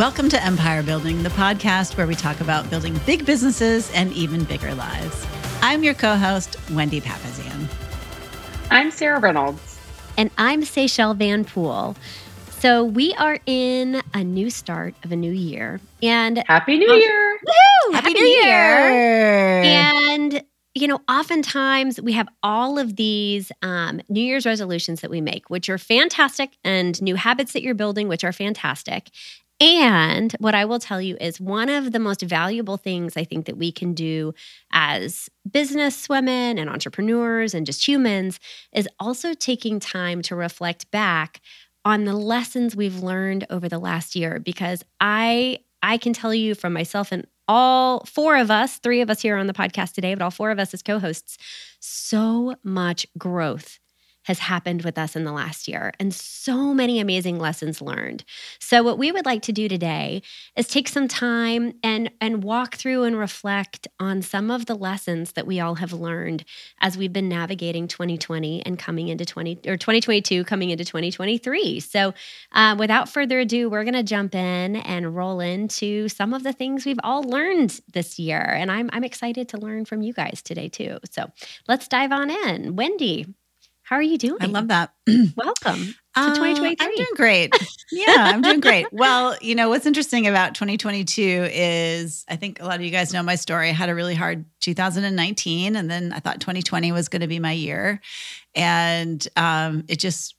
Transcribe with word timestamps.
Welcome 0.00 0.30
to 0.30 0.42
Empire 0.42 0.82
Building, 0.82 1.24
the 1.24 1.28
podcast 1.28 1.98
where 1.98 2.06
we 2.06 2.14
talk 2.14 2.40
about 2.40 2.70
building 2.70 2.98
big 3.04 3.26
businesses 3.26 3.92
and 3.92 4.10
even 4.14 4.44
bigger 4.44 4.74
lives. 4.74 5.26
I'm 5.60 5.84
your 5.84 5.92
co 5.92 6.16
host, 6.16 6.56
Wendy 6.70 7.02
Papazian. 7.02 7.68
I'm 8.70 8.90
Sarah 8.90 9.20
Reynolds. 9.20 9.78
And 10.16 10.30
I'm 10.38 10.62
Seychelle 10.62 11.14
Van 11.14 11.44
Pool. 11.44 11.98
So 12.48 12.82
we 12.82 13.12
are 13.18 13.40
in 13.44 14.00
a 14.14 14.24
new 14.24 14.48
start 14.48 14.94
of 15.04 15.12
a 15.12 15.16
new 15.16 15.32
year. 15.32 15.82
And 16.02 16.44
Happy 16.46 16.78
New 16.78 16.90
Year! 16.90 17.32
Woo! 17.32 17.92
Happy, 17.92 18.08
Happy 18.08 18.12
New 18.14 18.26
Year! 18.26 18.92
year. 18.94 19.62
And 19.64 20.42
you 20.72 20.88
know, 20.88 21.00
oftentimes 21.10 22.00
we 22.00 22.12
have 22.12 22.28
all 22.42 22.78
of 22.78 22.96
these 22.96 23.52
um, 23.60 24.00
New 24.08 24.22
Year's 24.22 24.46
resolutions 24.46 25.02
that 25.02 25.10
we 25.10 25.20
make, 25.20 25.50
which 25.50 25.68
are 25.68 25.76
fantastic, 25.76 26.56
and 26.64 27.02
new 27.02 27.16
habits 27.16 27.52
that 27.52 27.60
you're 27.60 27.74
building, 27.74 28.08
which 28.08 28.24
are 28.24 28.32
fantastic. 28.32 29.10
And 29.60 30.32
what 30.38 30.54
I 30.54 30.64
will 30.64 30.78
tell 30.78 31.02
you 31.02 31.16
is 31.20 31.38
one 31.38 31.68
of 31.68 31.92
the 31.92 31.98
most 31.98 32.22
valuable 32.22 32.78
things 32.78 33.16
I 33.16 33.24
think 33.24 33.44
that 33.44 33.58
we 33.58 33.70
can 33.70 33.92
do 33.92 34.32
as 34.72 35.28
business 35.50 36.08
women 36.08 36.56
and 36.58 36.70
entrepreneurs 36.70 37.52
and 37.52 37.66
just 37.66 37.86
humans 37.86 38.40
is 38.72 38.88
also 38.98 39.34
taking 39.34 39.78
time 39.78 40.22
to 40.22 40.34
reflect 40.34 40.90
back 40.90 41.40
on 41.84 42.04
the 42.04 42.14
lessons 42.14 42.74
we've 42.74 43.02
learned 43.02 43.46
over 43.50 43.68
the 43.68 43.78
last 43.78 44.16
year. 44.16 44.38
Because 44.38 44.82
I 45.00 45.58
I 45.82 45.98
can 45.98 46.12
tell 46.12 46.32
you 46.34 46.54
from 46.54 46.72
myself 46.72 47.12
and 47.12 47.26
all 47.46 48.04
four 48.04 48.36
of 48.36 48.50
us, 48.50 48.78
three 48.78 49.00
of 49.00 49.10
us 49.10 49.20
here 49.20 49.36
on 49.36 49.46
the 49.46 49.52
podcast 49.52 49.92
today, 49.92 50.14
but 50.14 50.22
all 50.22 50.30
four 50.30 50.50
of 50.50 50.58
us 50.58 50.72
as 50.72 50.82
co-hosts, 50.82 51.36
so 51.80 52.54
much 52.62 53.06
growth 53.18 53.78
has 54.24 54.38
happened 54.38 54.82
with 54.82 54.98
us 54.98 55.16
in 55.16 55.24
the 55.24 55.32
last 55.32 55.66
year 55.68 55.92
and 55.98 56.14
so 56.14 56.74
many 56.74 57.00
amazing 57.00 57.38
lessons 57.38 57.80
learned. 57.80 58.24
So 58.58 58.82
what 58.82 58.98
we 58.98 59.12
would 59.12 59.26
like 59.26 59.42
to 59.42 59.52
do 59.52 59.68
today 59.68 60.22
is 60.56 60.68
take 60.68 60.88
some 60.88 61.08
time 61.08 61.72
and 61.82 62.10
and 62.20 62.42
walk 62.42 62.76
through 62.76 63.04
and 63.04 63.18
reflect 63.18 63.88
on 63.98 64.22
some 64.22 64.50
of 64.50 64.66
the 64.66 64.74
lessons 64.74 65.32
that 65.32 65.46
we 65.46 65.60
all 65.60 65.76
have 65.76 65.92
learned 65.92 66.44
as 66.80 66.96
we've 66.96 67.12
been 67.12 67.28
navigating 67.28 67.88
2020 67.88 68.64
and 68.66 68.78
coming 68.78 69.08
into 69.08 69.24
20 69.24 69.60
or 69.66 69.76
2022 69.76 70.44
coming 70.44 70.70
into 70.70 70.84
2023. 70.84 71.80
So 71.80 72.14
uh, 72.52 72.76
without 72.78 73.08
further 73.08 73.40
ado, 73.40 73.70
we're 73.70 73.84
going 73.84 73.94
to 73.94 74.02
jump 74.02 74.34
in 74.34 74.76
and 74.76 75.16
roll 75.16 75.40
into 75.40 76.08
some 76.08 76.34
of 76.34 76.42
the 76.42 76.52
things 76.52 76.84
we've 76.84 77.00
all 77.02 77.22
learned 77.22 77.80
this 77.92 78.18
year, 78.18 78.40
and 78.40 78.70
I'm 78.70 78.90
I'm 78.92 79.04
excited 79.04 79.48
to 79.50 79.58
learn 79.58 79.84
from 79.84 80.02
you 80.02 80.12
guys 80.12 80.42
today 80.42 80.68
too. 80.68 80.98
So 81.10 81.30
let's 81.68 81.88
dive 81.88 82.12
on 82.12 82.30
in. 82.30 82.76
Wendy, 82.76 83.26
how 83.90 83.96
are 83.96 84.02
you 84.02 84.18
doing? 84.18 84.40
I 84.40 84.46
love 84.46 84.68
that. 84.68 84.92
Welcome 85.36 85.78
to 85.80 85.94
2023. 86.14 86.70
Uh, 86.70 86.74
I'm 86.78 86.94
doing 86.94 87.08
great. 87.16 87.52
Yeah, 87.90 88.14
I'm 88.18 88.40
doing 88.40 88.60
great. 88.60 88.86
Well, 88.92 89.36
you 89.40 89.56
know, 89.56 89.68
what's 89.68 89.84
interesting 89.84 90.28
about 90.28 90.54
2022 90.54 91.48
is 91.50 92.24
I 92.28 92.36
think 92.36 92.60
a 92.60 92.66
lot 92.66 92.76
of 92.76 92.82
you 92.82 92.92
guys 92.92 93.12
know 93.12 93.22
my 93.24 93.34
story. 93.34 93.68
I 93.68 93.72
had 93.72 93.88
a 93.88 93.94
really 93.96 94.14
hard 94.14 94.44
2019, 94.60 95.74
and 95.74 95.90
then 95.90 96.12
I 96.12 96.20
thought 96.20 96.40
2020 96.40 96.92
was 96.92 97.08
going 97.08 97.22
to 97.22 97.26
be 97.26 97.40
my 97.40 97.50
year. 97.50 98.00
And 98.54 99.26
um, 99.34 99.84
it 99.88 99.98
just, 99.98 100.36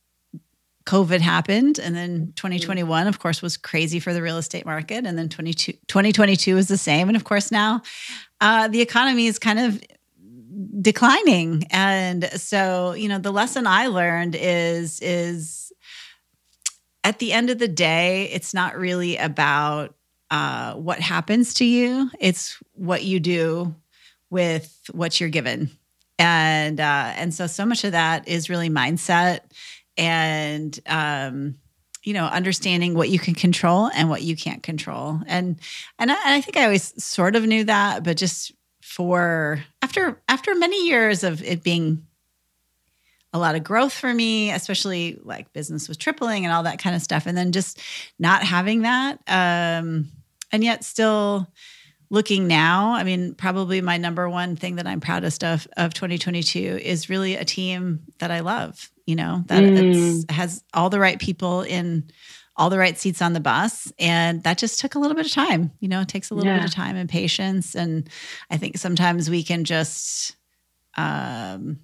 COVID 0.86 1.20
happened. 1.20 1.78
And 1.78 1.94
then 1.94 2.32
2021, 2.38 3.08
of 3.08 3.20
course, 3.20 3.42
was 3.42 3.58
crazy 3.58 4.00
for 4.00 4.14
the 4.14 4.22
real 4.22 4.38
estate 4.38 4.66
market. 4.66 5.06
And 5.06 5.18
then 5.18 5.28
22, 5.28 5.74
2022 5.88 6.58
is 6.58 6.70
the 6.70 6.78
same. 6.78 7.10
And 7.10 7.18
of 7.18 7.26
course, 7.26 7.52
now 7.52 7.82
uh, 8.40 8.70
the 8.70 8.82
economy 8.82 9.28
is 9.28 9.40
kind 9.40 9.60
of 9.60 9.82
declining. 10.82 11.64
And 11.72 12.26
so 12.40 12.94
you 12.94 13.08
know 13.08 13.20
the 13.20 13.32
lesson 13.32 13.68
i 13.68 13.88
learned 13.88 14.36
is 14.36 15.00
is 15.02 15.72
at 17.04 17.20
the 17.20 17.34
end 17.34 17.50
of 17.50 17.60
the 17.60 17.68
day 17.68 18.26
it's 18.32 18.54
not 18.54 18.78
really 18.78 19.18
about 19.18 19.96
uh, 20.30 20.76
what 20.76 21.00
happens 21.00 21.56
to 21.56 21.66
you. 21.66 22.10
It's 22.20 22.58
what 22.74 23.04
you 23.04 23.20
do 23.20 23.76
with 24.30 24.90
what 24.94 25.20
you're 25.20 25.30
given. 25.30 25.70
And 26.18 26.80
uh, 26.80 27.14
and 27.16 27.34
so 27.34 27.48
so 27.48 27.66
much 27.66 27.84
of 27.84 27.92
that 27.92 28.28
is 28.28 28.50
really 28.50 28.70
mindset 28.70 29.42
and 29.98 30.80
um, 30.86 31.56
you 32.04 32.14
know 32.14 32.26
understanding 32.26 32.94
what 32.94 33.10
you 33.10 33.20
can 33.20 33.36
control 33.36 33.90
and 33.94 34.10
what 34.10 34.22
you 34.22 34.36
can't 34.36 34.64
control. 34.64 35.20
And 35.28 35.60
and 36.00 36.12
I, 36.12 36.16
and 36.16 36.34
I 36.36 36.42
think 36.42 36.58
i 36.58 36.64
always 36.64 37.04
sort 37.04 37.36
of 37.36 37.46
knew 37.46 37.66
that 37.66 38.04
but 38.04 38.18
just 38.18 38.54
for 38.92 39.64
after 39.82 40.22
after 40.28 40.54
many 40.54 40.88
years 40.88 41.24
of 41.24 41.42
it 41.44 41.64
being 41.64 42.06
a 43.32 43.40
lot 43.40 43.56
of 43.56 43.64
growth 43.64 43.94
for 43.94 44.14
me, 44.14 44.52
especially 44.52 45.18
like 45.24 45.54
business 45.54 45.88
was 45.88 45.96
tripling 45.96 46.44
and 46.46 46.54
all 46.54 46.64
that 46.64 46.80
kind 46.80 46.94
of 46.94 47.02
stuff. 47.02 47.26
And 47.26 47.38
then 47.38 47.54
just 47.54 47.80
not 48.20 48.44
having 48.44 48.82
that. 48.82 49.20
Um, 49.28 50.10
and 50.52 50.62
yet 50.62 50.84
still 50.84 51.48
looking 52.10 52.48
now, 52.48 52.94
I 52.94 53.06
mean, 53.06 53.34
probably 53.34 53.80
my 53.80 53.96
number 53.96 54.30
one 54.30 54.58
thing 54.58 54.76
that 54.76 54.88
I'm 54.88 55.00
proudest 55.00 55.46
of 55.46 55.66
of 55.78 55.94
2022 55.94 56.60
is 56.60 57.10
really 57.10 57.36
a 57.36 57.46
team 57.46 58.02
that 58.20 58.30
I 58.30 58.42
love, 58.42 58.92
you 59.06 59.16
know, 59.16 59.46
that 59.48 59.64
mm. 59.64 60.30
has 60.30 60.66
all 60.74 60.90
the 60.90 61.00
right 61.00 61.18
people 61.18 61.62
in 61.62 62.12
all 62.56 62.70
the 62.70 62.78
right 62.78 62.98
seats 62.98 63.22
on 63.22 63.34
the 63.34 63.40
bus. 63.40 63.92
And 63.98 64.44
that 64.44 64.58
just 64.58 64.80
took 64.80 64.96
a 64.96 65.00
little 65.00 65.16
bit 65.16 65.26
of 65.26 65.32
time. 65.32 65.72
You 65.80 65.88
know, 65.88 66.02
it 66.02 66.08
takes 66.08 66.30
a 66.30 66.36
little 66.36 66.52
yeah. 66.52 66.60
bit 66.60 66.68
of 66.68 66.74
time 66.74 66.96
and 66.96 67.10
patience. 67.10 67.76
And 67.76 68.10
I 68.50 68.58
think 68.58 68.78
sometimes 68.78 69.30
we 69.30 69.44
can 69.44 69.64
just 69.64 70.36
um, 70.98 71.80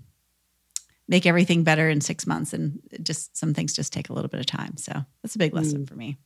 make 1.08 1.26
everything 1.26 1.64
better 1.64 1.90
in 1.90 2.02
six 2.02 2.28
months. 2.28 2.54
And 2.54 2.80
just 3.02 3.38
some 3.38 3.54
things 3.54 3.74
just 3.74 3.94
take 3.94 4.10
a 4.10 4.14
little 4.14 4.30
bit 4.30 4.40
of 4.40 4.46
time. 4.46 4.78
So 4.78 4.94
that's 5.22 5.36
a 5.36 5.40
big 5.40 5.54
lesson 5.54 5.84
mm. 5.84 5.88
for 5.88 5.96
me. 5.96 6.18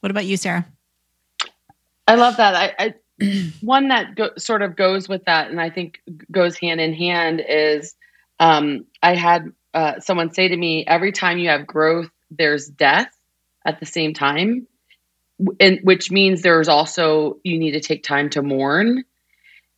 What 0.00 0.10
about 0.10 0.26
you, 0.26 0.36
Sarah? 0.36 0.66
I 2.06 2.16
love 2.16 2.36
that. 2.36 2.54
I, 2.54 2.74
I 2.78 2.94
one 3.62 3.88
that 3.88 4.14
go, 4.14 4.30
sort 4.36 4.60
of 4.60 4.76
goes 4.76 5.08
with 5.08 5.24
that, 5.24 5.50
and 5.50 5.60
I 5.60 5.70
think 5.70 6.00
goes 6.30 6.58
hand 6.58 6.80
in 6.80 6.92
hand 6.92 7.42
is 7.48 7.94
um, 8.38 8.84
I 9.02 9.14
had 9.14 9.52
uh, 9.72 10.00
someone 10.00 10.34
say 10.34 10.48
to 10.48 10.56
me, 10.56 10.84
every 10.86 11.12
time 11.12 11.38
you 11.38 11.48
have 11.48 11.66
growth, 11.66 12.10
there's 12.30 12.66
death 12.66 13.13
at 13.64 13.80
the 13.80 13.86
same 13.86 14.14
time 14.14 14.66
and 15.60 15.80
which 15.82 16.10
means 16.10 16.42
there's 16.42 16.68
also 16.68 17.38
you 17.44 17.58
need 17.58 17.72
to 17.72 17.80
take 17.80 18.02
time 18.02 18.30
to 18.30 18.42
mourn. 18.42 19.04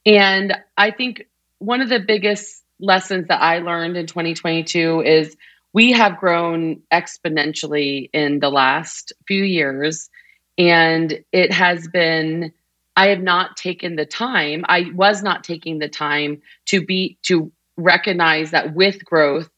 And 0.05 0.57
i 0.77 0.91
think 0.91 1.25
one 1.59 1.81
of 1.81 1.89
the 1.89 2.01
biggest 2.01 2.63
lessons 2.79 3.29
that 3.29 3.41
i 3.41 3.59
learned 3.59 3.97
in 3.97 4.07
2022 4.07 5.01
is 5.01 5.37
we 5.73 5.93
have 5.93 6.19
grown 6.19 6.83
exponentially 6.93 8.11
in 8.13 8.39
the 8.41 8.51
last 8.51 9.13
few 9.27 9.43
years 9.43 10.11
and 10.59 11.25
it 11.33 11.51
has 11.53 11.89
been 11.89 12.53
i 12.97 13.09
have 13.09 13.23
not 13.23 13.57
taken 13.57 13.97
the 13.97 14.05
time 14.05 14.65
i 14.69 14.91
was 14.95 15.23
not 15.23 15.43
taking 15.43 15.79
the 15.79 15.89
time 15.89 16.43
to 16.67 16.85
be 16.85 17.17
to 17.23 17.51
recognize 17.79 18.51
that 18.51 18.75
with 18.75 19.03
growth 19.05 19.49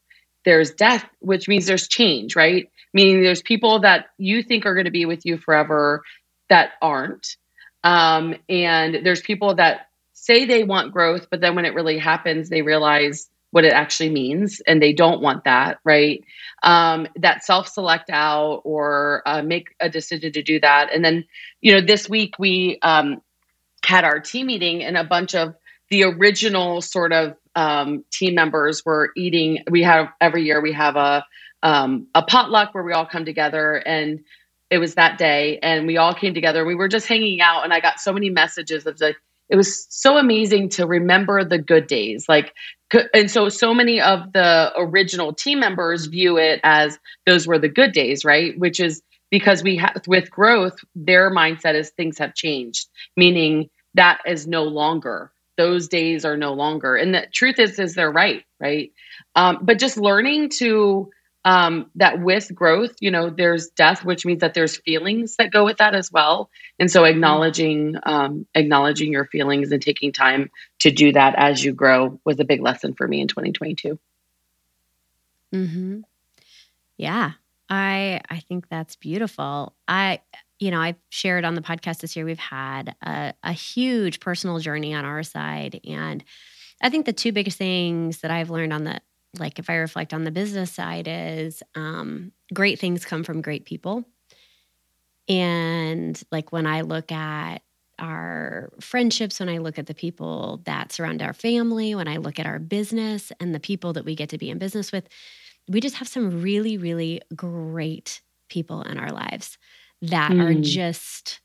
there's 0.45 0.71
death 0.71 1.05
which 1.19 1.49
means 1.49 1.65
there's 1.65 1.87
change 1.87 2.35
right 2.35 2.69
meaning 2.93 3.21
there's 3.21 3.41
people 3.41 3.79
that 3.81 4.07
you 4.17 4.43
think 4.43 4.65
are 4.65 4.73
going 4.73 4.85
to 4.85 4.91
be 4.91 5.05
with 5.05 5.25
you 5.25 5.37
forever 5.37 6.01
that 6.49 6.71
aren't. 6.81 7.37
Um, 7.83 8.35
and 8.49 9.05
there's 9.05 9.21
people 9.21 9.55
that 9.55 9.87
say 10.13 10.45
they 10.45 10.63
want 10.63 10.91
growth, 10.91 11.27
but 11.31 11.41
then 11.41 11.55
when 11.55 11.65
it 11.65 11.73
really 11.73 11.97
happens, 11.97 12.49
they 12.49 12.61
realize 12.61 13.29
what 13.51 13.65
it 13.65 13.73
actually 13.73 14.09
means 14.09 14.61
and 14.67 14.81
they 14.81 14.93
don't 14.93 15.21
want 15.21 15.45
that, 15.45 15.79
right? 15.83 16.23
Um, 16.61 17.07
that 17.15 17.43
self 17.43 17.67
select 17.67 18.09
out 18.09 18.61
or 18.63 19.23
uh, 19.25 19.41
make 19.41 19.69
a 19.79 19.89
decision 19.89 20.31
to 20.33 20.43
do 20.43 20.59
that. 20.59 20.89
And 20.93 21.03
then, 21.03 21.25
you 21.61 21.73
know, 21.73 21.81
this 21.81 22.07
week 22.07 22.35
we 22.37 22.77
um, 22.81 23.21
had 23.83 24.03
our 24.03 24.19
team 24.19 24.47
meeting 24.47 24.83
and 24.83 24.97
a 24.97 25.03
bunch 25.03 25.33
of 25.33 25.55
the 25.89 26.03
original 26.03 26.81
sort 26.81 27.11
of 27.11 27.35
um, 27.55 28.03
team 28.11 28.35
members 28.35 28.85
were 28.85 29.11
eating. 29.17 29.63
We 29.69 29.83
have 29.83 30.09
every 30.21 30.43
year 30.43 30.61
we 30.61 30.73
have 30.73 30.95
a 30.95 31.25
um, 31.63 32.07
a 32.15 32.23
potluck 32.23 32.73
where 32.73 32.83
we 32.83 32.93
all 32.93 33.05
come 33.05 33.25
together 33.25 33.75
and 33.75 34.21
it 34.69 34.77
was 34.77 34.95
that 34.95 35.17
day 35.17 35.59
and 35.61 35.87
we 35.87 35.97
all 35.97 36.13
came 36.13 36.33
together. 36.33 36.65
We 36.65 36.75
were 36.75 36.87
just 36.87 37.07
hanging 37.07 37.41
out 37.41 37.63
and 37.63 37.73
i 37.73 37.79
got 37.79 37.99
so 37.99 38.13
many 38.13 38.29
messages 38.29 38.85
of 38.85 38.99
like 39.01 39.17
it 39.49 39.55
was 39.55 39.87
so 39.89 40.17
amazing 40.17 40.69
to 40.69 40.85
remember 40.85 41.43
the 41.43 41.57
good 41.57 41.87
days. 41.87 42.29
Like 42.29 42.53
and 43.13 43.29
so 43.29 43.49
so 43.49 43.73
many 43.73 43.99
of 43.99 44.31
the 44.33 44.71
original 44.77 45.33
team 45.33 45.59
members 45.59 46.05
view 46.05 46.37
it 46.37 46.59
as 46.63 46.97
those 47.25 47.47
were 47.47 47.59
the 47.59 47.69
good 47.69 47.91
days 47.91 48.23
right? 48.23 48.57
Which 48.57 48.79
is 48.79 49.01
because 49.31 49.63
we 49.63 49.75
have 49.77 50.01
with 50.07 50.29
growth 50.31 50.77
their 50.95 51.31
mindset 51.31 51.75
is 51.75 51.89
things 51.91 52.17
have 52.19 52.35
changed 52.35 52.87
meaning 53.17 53.69
that 53.95 54.19
is 54.25 54.47
no 54.47 54.63
longer. 54.63 55.31
Those 55.57 55.87
days 55.87 56.23
are 56.23 56.37
no 56.37 56.53
longer. 56.53 56.95
And 56.95 57.13
the 57.13 57.25
truth 57.33 57.59
is 57.59 57.79
is 57.79 57.95
they're 57.95 58.11
right 58.11 58.43
right? 58.59 58.91
Um, 59.35 59.59
but 59.61 59.79
just 59.79 59.97
learning 59.97 60.49
to 60.57 61.09
um, 61.45 61.89
that 61.95 62.19
with 62.19 62.53
growth, 62.53 62.95
you 62.99 63.11
know, 63.11 63.29
there's 63.29 63.69
death, 63.69 64.03
which 64.03 64.25
means 64.25 64.41
that 64.41 64.53
there's 64.53 64.77
feelings 64.77 65.37
that 65.37 65.51
go 65.51 65.63
with 65.63 65.77
that 65.77 65.95
as 65.95 66.11
well. 66.11 66.49
And 66.77 66.91
so 66.91 67.05
acknowledging, 67.05 67.95
um, 68.03 68.45
acknowledging 68.53 69.11
your 69.11 69.25
feelings 69.25 69.71
and 69.71 69.81
taking 69.81 70.11
time 70.11 70.51
to 70.79 70.91
do 70.91 71.13
that 71.13 71.35
as 71.37 71.63
you 71.63 71.73
grow 71.73 72.19
was 72.25 72.39
a 72.39 72.45
big 72.45 72.61
lesson 72.61 72.93
for 72.93 73.07
me 73.07 73.21
in 73.21 73.27
2022. 73.27 73.97
Hmm. 75.51 76.01
Yeah. 76.97 77.31
I 77.69 78.21
I 78.29 78.39
think 78.39 78.67
that's 78.67 78.95
beautiful. 78.95 79.73
I 79.87 80.21
you 80.59 80.71
know, 80.71 80.81
I've 80.81 80.97
shared 81.09 81.45
on 81.45 81.55
the 81.55 81.61
podcast 81.61 81.99
this 81.99 82.15
year, 82.15 82.25
we've 82.25 82.37
had 82.37 82.95
a, 83.01 83.33
a 83.43 83.53
huge 83.53 84.19
personal 84.19 84.59
journey 84.59 84.93
on 84.93 85.05
our 85.05 85.23
side. 85.23 85.79
And 85.87 86.23
I 86.81 86.89
think 86.89 87.05
the 87.05 87.13
two 87.13 87.31
biggest 87.31 87.57
things 87.57 88.19
that 88.19 88.31
I've 88.31 88.49
learned 88.49 88.73
on 88.73 88.83
the, 88.83 88.99
like, 89.37 89.59
if 89.59 89.69
I 89.69 89.75
reflect 89.75 90.13
on 90.13 90.23
the 90.23 90.31
business 90.31 90.71
side, 90.71 91.07
is 91.07 91.61
um, 91.75 92.31
great 92.53 92.79
things 92.79 93.05
come 93.05 93.23
from 93.23 93.41
great 93.41 93.65
people. 93.65 94.05
And 95.27 96.21
like 96.31 96.51
when 96.51 96.65
I 96.65 96.81
look 96.81 97.11
at 97.11 97.61
our 97.99 98.71
friendships, 98.79 99.39
when 99.39 99.49
I 99.49 99.59
look 99.59 99.77
at 99.77 99.85
the 99.85 99.93
people 99.93 100.61
that 100.65 100.91
surround 100.91 101.21
our 101.21 101.33
family, 101.33 101.93
when 101.93 102.07
I 102.07 102.17
look 102.17 102.39
at 102.39 102.47
our 102.47 102.59
business 102.59 103.31
and 103.39 103.53
the 103.53 103.59
people 103.59 103.93
that 103.93 104.05
we 104.05 104.15
get 104.15 104.29
to 104.29 104.37
be 104.37 104.49
in 104.49 104.57
business 104.57 104.91
with, 104.91 105.07
we 105.67 105.81
just 105.81 105.95
have 105.95 106.07
some 106.07 106.41
really, 106.41 106.77
really 106.77 107.21
great 107.35 108.21
people 108.47 108.81
in 108.81 108.97
our 108.97 109.11
lives 109.11 109.57
that 110.01 110.31
mm. 110.31 110.41
are 110.41 110.59
just 110.59 111.41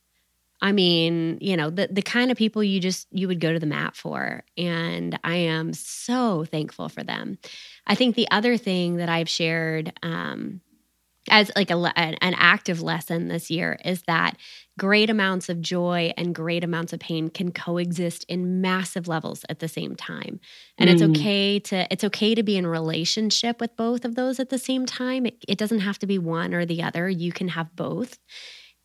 I 0.65 0.71
mean, 0.71 1.37
you 1.41 1.55
know, 1.55 1.69
the 1.69 1.89
the 1.91 2.01
kind 2.01 2.31
of 2.31 2.37
people 2.37 2.63
you 2.63 2.79
just 2.79 3.07
you 3.11 3.27
would 3.27 3.39
go 3.39 3.53
to 3.53 3.59
the 3.59 3.67
mat 3.67 3.95
for 3.95 4.43
and 4.57 5.19
I 5.23 5.35
am 5.35 5.73
so 5.73 6.43
thankful 6.43 6.89
for 6.89 7.03
them. 7.03 7.37
I 7.85 7.93
think 7.93 8.15
the 8.15 8.27
other 8.31 8.57
thing 8.57 8.95
that 8.95 9.07
I've 9.07 9.29
shared 9.29 9.93
um 10.01 10.61
as 11.29 11.51
like 11.55 11.69
a, 11.69 11.75
an 11.97 12.35
active 12.35 12.81
lesson 12.81 13.27
this 13.27 13.51
year 13.51 13.79
is 13.85 14.03
that 14.03 14.37
great 14.77 15.09
amounts 15.09 15.49
of 15.49 15.61
joy 15.61 16.11
and 16.17 16.33
great 16.33 16.63
amounts 16.63 16.93
of 16.93 16.99
pain 16.99 17.29
can 17.29 17.51
coexist 17.51 18.23
in 18.27 18.61
massive 18.61 19.07
levels 19.07 19.45
at 19.49 19.59
the 19.59 19.67
same 19.67 19.95
time 19.95 20.39
and 20.77 20.89
mm. 20.89 20.93
it's 20.93 21.01
okay 21.01 21.59
to 21.59 21.87
it's 21.91 22.03
okay 22.03 22.35
to 22.35 22.43
be 22.43 22.57
in 22.57 22.67
relationship 22.67 23.59
with 23.59 23.75
both 23.75 24.05
of 24.05 24.15
those 24.15 24.39
at 24.39 24.49
the 24.49 24.59
same 24.59 24.85
time 24.85 25.25
it, 25.25 25.43
it 25.47 25.57
doesn't 25.57 25.79
have 25.79 25.97
to 25.97 26.07
be 26.07 26.19
one 26.19 26.53
or 26.53 26.65
the 26.65 26.83
other 26.83 27.09
you 27.09 27.31
can 27.31 27.49
have 27.49 27.75
both 27.75 28.19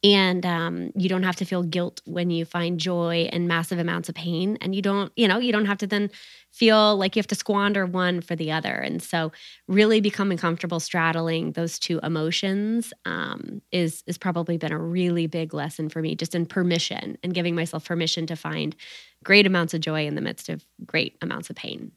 and 0.03 0.47
um, 0.47 0.93
you 0.97 1.09
don't 1.09 1.25
have 1.25 1.37
to 1.37 1.45
feel 1.45 1.63
guilt 1.63 2.01
when 2.07 2.31
you 2.31 2.47
find 2.47 2.81
joy 2.81 3.29
and 3.33 3.47
massive 3.47 3.79
amounts 3.79 4.09
of 4.09 4.15
pain. 4.15 4.57
And 4.61 4.75
you 4.75 4.81
don't 4.81 5.13
you 5.17 5.29
know 5.29 5.39
you 5.39 5.53
don't 5.53 5.67
have 5.67 5.79
to 5.79 5.87
then 5.87 6.11
feel 6.51 6.97
like 6.97 7.15
you 7.15 7.21
have 7.21 7.27
to 7.29 7.35
squander 7.35 7.85
one 7.85 8.21
for 8.21 8.35
the 8.35 8.51
other. 8.51 8.73
And 8.73 9.03
so 9.03 9.31
really 9.69 10.01
becoming 10.01 10.39
comfortable 10.39 10.81
straddling 10.81 11.53
those 11.53 11.79
two 11.79 12.01
emotions 12.03 12.93
um, 13.05 13.61
is 13.73 14.03
is 14.07 14.17
probably 14.17 14.57
been 14.57 14.73
a 14.73 14.79
really 14.79 15.27
big 15.27 15.53
lesson 15.53 15.89
for 15.91 16.01
me 16.01 16.15
just 16.15 16.35
in 16.35 16.47
permission 16.47 17.19
and 17.23 17.35
giving 17.35 17.55
myself 17.55 17.85
permission 17.85 18.27
to 18.27 18.37
find 18.37 18.75
great 19.23 19.47
amounts 19.47 19.75
of 19.75 19.83
joy 19.83 20.07
in 20.07 20.15
the 20.15 20.23
midst 20.23 20.49
of 20.49 20.65
great 20.87 21.17
amounts 21.21 21.51
of 21.51 21.57
pain. 21.57 21.93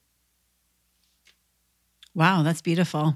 Wow 2.13 2.43
that's 2.43 2.61
beautiful 2.61 3.15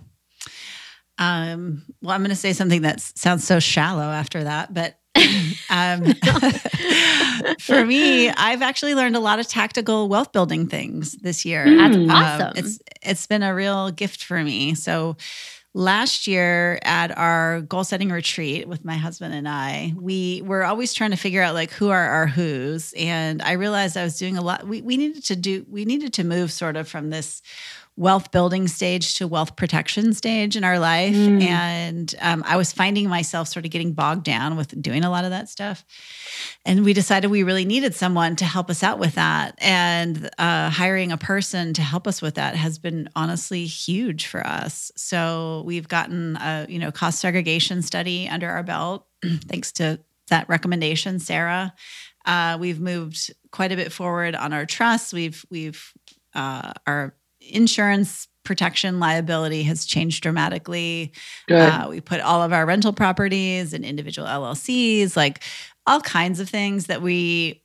um, 1.17 1.83
well, 2.01 2.13
I'm 2.13 2.21
going 2.21 2.29
to 2.29 2.35
say 2.35 2.53
something 2.53 2.83
that 2.83 3.01
sounds 3.01 3.43
so 3.43 3.59
shallow 3.59 4.03
after 4.03 4.43
that, 4.43 4.73
but 4.73 4.99
um, 5.69 6.13
for 7.59 7.85
me, 7.85 8.29
I've 8.29 8.61
actually 8.61 8.95
learned 8.95 9.15
a 9.15 9.19
lot 9.19 9.39
of 9.39 9.47
tactical 9.47 10.09
wealth 10.09 10.31
building 10.31 10.67
things 10.67 11.13
this 11.13 11.45
year. 11.45 11.65
That's 11.65 11.95
um, 11.95 12.09
awesome. 12.09 12.53
It's 12.55 12.79
it's 13.01 13.27
been 13.27 13.43
a 13.43 13.53
real 13.53 13.91
gift 13.91 14.23
for 14.23 14.43
me. 14.43 14.75
So 14.75 15.17
last 15.73 16.25
year 16.25 16.79
at 16.81 17.15
our 17.15 17.61
goal 17.61 17.83
setting 17.83 18.09
retreat 18.09 18.67
with 18.67 18.83
my 18.83 18.95
husband 18.95 19.33
and 19.33 19.47
I, 19.47 19.93
we 19.95 20.41
were 20.43 20.63
always 20.63 20.93
trying 20.93 21.11
to 21.11 21.17
figure 21.17 21.41
out 21.41 21.53
like 21.53 21.71
who 21.71 21.89
are 21.89 22.09
our 22.09 22.27
who's. 22.27 22.93
And 22.97 23.41
I 23.41 23.53
realized 23.53 23.95
I 23.95 24.03
was 24.03 24.17
doing 24.17 24.37
a 24.37 24.41
lot. 24.41 24.67
We 24.67 24.81
we 24.81 24.97
needed 24.97 25.23
to 25.25 25.35
do 25.35 25.65
we 25.69 25.85
needed 25.85 26.13
to 26.13 26.23
move 26.23 26.51
sort 26.51 26.75
of 26.75 26.87
from 26.87 27.09
this 27.09 27.41
wealth 27.97 28.31
building 28.31 28.67
stage 28.67 29.15
to 29.15 29.27
wealth 29.27 29.55
protection 29.55 30.13
stage 30.13 30.55
in 30.55 30.63
our 30.63 30.77
life. 30.77 31.15
Mm. 31.15 31.41
And 31.41 32.15
um, 32.21 32.43
I 32.45 32.55
was 32.55 32.71
finding 32.71 33.09
myself 33.09 33.47
sort 33.47 33.65
of 33.65 33.71
getting 33.71 33.93
bogged 33.93 34.23
down 34.23 34.55
with 34.55 34.79
doing 34.79 35.03
a 35.03 35.09
lot 35.09 35.25
of 35.25 35.31
that 35.31 35.49
stuff. 35.49 35.83
And 36.63 36.85
we 36.85 36.93
decided 36.93 37.31
we 37.31 37.41
really 37.41 37.65
needed 37.65 37.95
someone 37.95 38.35
to 38.35 38.45
help 38.45 38.69
us 38.69 38.83
out 38.83 38.99
with 38.99 39.15
that. 39.15 39.57
And 39.57 40.29
uh, 40.37 40.69
hiring 40.69 41.11
a 41.11 41.17
person 41.17 41.73
to 41.73 41.81
help 41.81 42.05
us 42.07 42.21
with 42.21 42.35
that 42.35 42.55
has 42.55 42.77
been 42.77 43.09
honestly 43.15 43.65
huge 43.65 44.27
for 44.27 44.45
us. 44.45 44.91
So 44.95 45.63
we've 45.65 45.87
gotten 45.87 46.35
a 46.37 46.67
you 46.69 46.77
know 46.77 46.91
cost 46.91 47.19
segregation 47.19 47.81
study 47.81 48.29
under 48.29 48.47
our 48.47 48.63
belt, 48.63 49.07
thanks 49.25 49.71
to 49.73 49.99
that 50.29 50.47
recommendation, 50.47 51.19
Sarah. 51.19 51.73
Uh, 52.25 52.57
we've 52.59 52.79
moved 52.79 53.33
quite 53.51 53.71
a 53.71 53.75
bit 53.75 53.91
forward 53.91 54.35
on 54.35 54.53
our 54.53 54.67
trusts. 54.67 55.13
We've 55.13 55.43
we've 55.49 55.93
uh, 56.35 56.73
our 56.85 57.15
insurance 57.49 58.27
protection 58.43 58.99
liability 58.99 59.63
has 59.63 59.85
changed 59.85 60.23
dramatically. 60.23 61.11
Uh, 61.83 61.89
we 61.89 62.01
put 62.01 62.21
all 62.21 62.41
of 62.41 62.53
our 62.53 62.65
rental 62.65 62.93
properties 62.93 63.73
and 63.73 63.83
individual 63.83 64.27
LLCs, 64.27 65.17
like 65.17 65.43
all 65.85 65.99
kinds 66.01 66.39
of 66.39 66.49
things 66.49 66.87
that 66.87 67.01
we, 67.01 67.61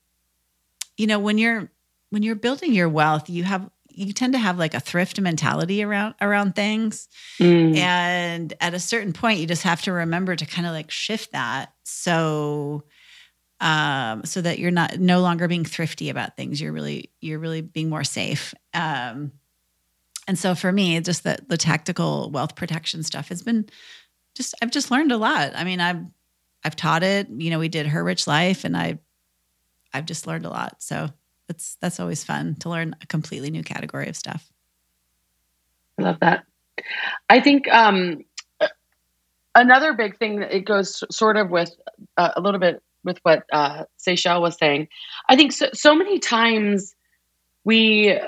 you 0.97 1.07
know, 1.07 1.19
when 1.19 1.39
you're 1.39 1.71
when 2.11 2.23
you're 2.23 2.35
building 2.35 2.75
your 2.75 2.89
wealth, 2.89 3.31
you 3.31 3.45
have 3.45 3.71
you 3.95 4.13
tend 4.13 4.33
to 4.33 4.39
have 4.39 4.59
like 4.59 4.75
a 4.75 4.81
thrift 4.81 5.21
mentality 5.21 5.83
around 5.83 6.15
around 6.21 6.55
things 6.55 7.09
mm. 7.39 7.77
and 7.77 8.55
at 8.61 8.75
a 8.75 8.81
certain 8.81 9.13
point 9.13 9.39
you 9.39 9.47
just 9.47 9.63
have 9.63 9.83
to 9.83 9.93
remember 9.93 10.35
to 10.35 10.47
kind 10.47 10.67
of 10.67 10.73
like 10.73 10.91
shift 10.91 11.33
that 11.33 11.73
so 11.83 12.85
um 13.61 14.25
so 14.25 14.41
that 14.41 14.59
you're 14.59 14.71
not 14.71 14.99
no 14.99 15.21
longer 15.21 15.47
being 15.47 15.65
thrifty 15.65 16.09
about 16.09 16.37
things 16.37 16.61
you're 16.61 16.73
really 16.73 17.11
you're 17.21 17.39
really 17.39 17.61
being 17.61 17.89
more 17.89 18.05
safe 18.05 18.55
um 18.75 19.33
and 20.27 20.39
so 20.39 20.55
for 20.55 20.71
me, 20.71 21.01
just 21.01 21.25
the 21.25 21.39
the 21.47 21.57
tactical 21.57 22.31
wealth 22.31 22.55
protection 22.55 23.03
stuff 23.03 23.29
has 23.29 23.43
been 23.43 23.69
just 24.35 24.55
I've 24.63 24.71
just 24.71 24.91
learned 24.91 25.13
a 25.13 25.17
lot. 25.17 25.53
I 25.55 25.65
mean, 25.65 25.81
I've 25.81 26.05
I've 26.65 26.77
taught 26.77 27.03
it. 27.03 27.29
You 27.31 27.51
know, 27.51 27.59
we 27.59 27.69
did 27.69 27.87
her 27.87 28.03
rich 28.03 28.27
life, 28.27 28.65
and 28.65 28.77
I 28.77 28.99
I've 29.93 30.07
just 30.07 30.27
learned 30.27 30.47
a 30.47 30.51
lot. 30.51 30.83
So 30.83 31.09
that's 31.49 31.77
that's 31.81 32.01
always 32.01 32.25
fun 32.25 32.55
to 32.61 32.69
learn 32.69 32.97
a 33.03 33.07
completely 33.07 33.51
new 33.51 33.63
category 33.63 34.09
of 34.09 34.17
stuff. 34.17 34.51
I 35.99 36.03
love 36.03 36.21
that. 36.21 36.45
I 37.29 37.41
think 37.41 37.69
um, 37.69 38.25
another 39.55 39.93
big 39.93 40.19
thing 40.19 40.41
that 40.41 40.55
it 40.55 40.65
goes 40.65 41.05
sort 41.15 41.37
of 41.37 41.51
with 41.51 41.75
uh, 42.17 42.31
a 42.37 42.41
little 42.41 42.61
bit 42.61 42.83
with 43.05 43.19
what 43.23 43.45
uh, 43.53 43.85
was 44.07 44.57
saying. 44.59 44.89
I 45.29 45.37
think 45.37 45.53
so, 45.53 45.69
so 45.73 45.95
many 45.95 46.19
times 46.19 46.95
we 47.65 48.19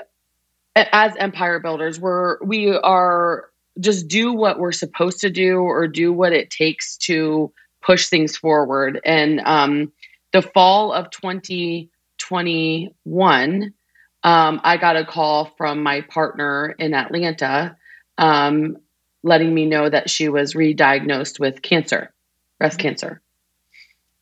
as 0.75 1.13
empire 1.17 1.59
builders 1.59 1.99
we're 1.99 2.37
we 2.43 2.71
are 2.71 3.49
just 3.79 4.07
do 4.07 4.33
what 4.33 4.59
we're 4.59 4.71
supposed 4.71 5.19
to 5.19 5.29
do 5.29 5.59
or 5.59 5.87
do 5.87 6.11
what 6.13 6.33
it 6.33 6.49
takes 6.49 6.97
to 6.97 7.53
push 7.81 8.07
things 8.07 8.35
forward. 8.37 8.99
And 9.05 9.41
um, 9.41 9.91
the 10.31 10.41
fall 10.41 10.91
of 10.91 11.11
2021 11.11 13.73
um, 14.23 14.59
i 14.63 14.77
got 14.77 14.97
a 14.97 15.05
call 15.05 15.53
from 15.57 15.83
my 15.83 16.01
partner 16.01 16.73
in 16.79 16.93
atlanta 16.93 17.75
um, 18.17 18.77
letting 19.23 19.53
me 19.53 19.65
know 19.65 19.89
that 19.89 20.09
she 20.09 20.29
was 20.29 20.55
re-diagnosed 20.55 21.37
with 21.39 21.61
cancer 21.61 22.11
breast 22.57 22.79
cancer. 22.79 23.21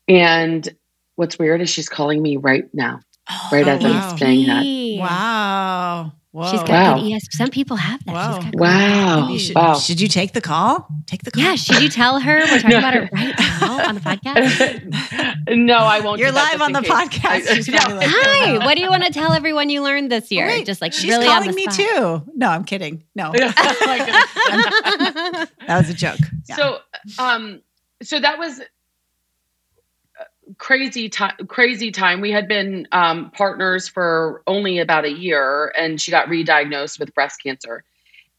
And 0.08 0.68
what's 1.16 1.38
weird 1.38 1.62
is 1.62 1.70
she's 1.70 1.88
calling 1.88 2.20
me 2.20 2.36
right 2.36 2.64
now 2.74 3.00
oh, 3.30 3.48
right 3.52 3.66
as 3.66 3.82
wow. 3.82 4.10
i'm 4.10 4.18
saying 4.18 4.46
that 4.46 4.83
wow 5.00 6.12
Whoa. 6.34 6.50
She's 6.50 6.62
got 6.62 6.70
wow. 6.70 7.00
good 7.00 7.12
ES. 7.12 7.28
Some 7.30 7.50
people 7.50 7.76
have 7.76 8.04
that. 8.06 8.12
Wow. 8.12 8.50
wow. 8.54 9.36
Should, 9.36 9.54
wow. 9.54 9.78
Should 9.78 10.00
you 10.00 10.08
take 10.08 10.32
the 10.32 10.40
call? 10.40 10.88
Take 11.06 11.22
the 11.22 11.30
call. 11.30 11.44
Yeah. 11.44 11.54
Should 11.54 11.80
you 11.80 11.88
tell 11.88 12.18
her 12.18 12.38
we're 12.38 12.58
talking 12.58 12.70
no. 12.70 12.78
about 12.78 12.96
it 12.96 13.08
right 13.12 13.34
now 13.38 13.88
on 13.88 13.94
the 13.94 14.00
podcast? 14.00 15.46
no, 15.56 15.76
I 15.76 16.00
won't. 16.00 16.18
You're 16.18 16.32
live 16.32 16.60
on 16.60 16.72
the 16.72 16.80
case. 16.80 16.90
podcast. 16.90 17.78
I, 17.78 17.94
like, 17.94 18.08
Hi. 18.10 18.58
What 18.66 18.76
do 18.76 18.82
you 18.82 18.90
want 18.90 19.04
to 19.04 19.12
tell 19.12 19.32
everyone 19.32 19.70
you 19.70 19.80
learned 19.80 20.10
this 20.10 20.32
year? 20.32 20.48
Wait, 20.48 20.66
Just 20.66 20.80
like 20.80 20.92
she's 20.92 21.08
really 21.08 21.26
calling 21.26 21.54
me 21.54 21.68
too. 21.68 22.24
No, 22.34 22.48
I'm 22.48 22.64
kidding. 22.64 23.04
No. 23.14 23.30
that 23.32 23.46
was 25.68 25.88
a 25.88 25.94
joke. 25.94 26.18
Yeah. 26.48 26.56
So, 26.56 26.78
um, 27.20 27.62
so 28.02 28.18
that 28.18 28.40
was 28.40 28.60
crazy 30.58 31.08
time 31.08 31.36
crazy 31.48 31.90
time. 31.90 32.20
We 32.20 32.30
had 32.30 32.48
been 32.48 32.86
um, 32.92 33.30
partners 33.30 33.88
for 33.88 34.42
only 34.46 34.78
about 34.78 35.04
a 35.04 35.10
year 35.10 35.72
and 35.76 36.00
she 36.00 36.10
got 36.10 36.28
re-diagnosed 36.28 36.98
with 36.98 37.14
breast 37.14 37.42
cancer. 37.42 37.84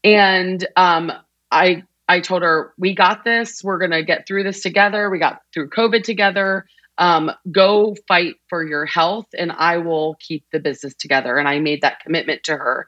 And 0.04 0.66
um, 0.76 1.12
i 1.50 1.82
i 2.08 2.20
told 2.20 2.42
her 2.42 2.72
we 2.78 2.94
got 2.94 3.24
this. 3.24 3.62
We're 3.64 3.78
gonna 3.78 4.02
get 4.02 4.26
through 4.26 4.44
this 4.44 4.62
together. 4.62 5.10
We 5.10 5.18
got 5.18 5.42
through 5.52 5.70
covid 5.70 6.02
together. 6.04 6.66
Um, 6.98 7.30
go 7.52 7.94
fight 8.08 8.36
for 8.48 8.64
your 8.66 8.86
health 8.86 9.26
and 9.38 9.52
i 9.52 9.76
will 9.76 10.16
keep 10.18 10.44
the 10.50 10.60
business 10.60 10.94
together. 10.94 11.36
And 11.36 11.48
i 11.48 11.58
made 11.60 11.82
that 11.82 12.00
commitment 12.00 12.44
to 12.44 12.56
her. 12.56 12.86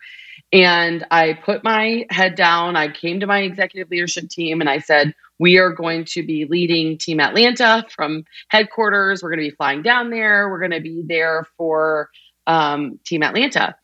And 0.52 1.04
i 1.10 1.34
put 1.34 1.64
my 1.64 2.06
head 2.10 2.34
down. 2.34 2.76
I 2.76 2.88
came 2.88 3.20
to 3.20 3.26
my 3.26 3.40
executive 3.40 3.90
leadership 3.90 4.28
team 4.28 4.60
and 4.60 4.70
i 4.70 4.78
said 4.78 5.14
we 5.38 5.58
are 5.58 5.72
going 5.72 6.04
to 6.06 6.22
be 6.22 6.44
leading 6.44 6.98
Team 6.98 7.20
Atlanta 7.20 7.84
from 7.94 8.24
headquarters. 8.48 9.22
We're 9.22 9.30
going 9.30 9.44
to 9.44 9.50
be 9.50 9.56
flying 9.56 9.82
down 9.82 10.10
there. 10.10 10.48
We're 10.48 10.58
going 10.58 10.72
to 10.72 10.80
be 10.80 11.02
there 11.06 11.46
for 11.56 12.10
um, 12.46 12.98
Team 13.04 13.22
Atlanta. 13.22 13.76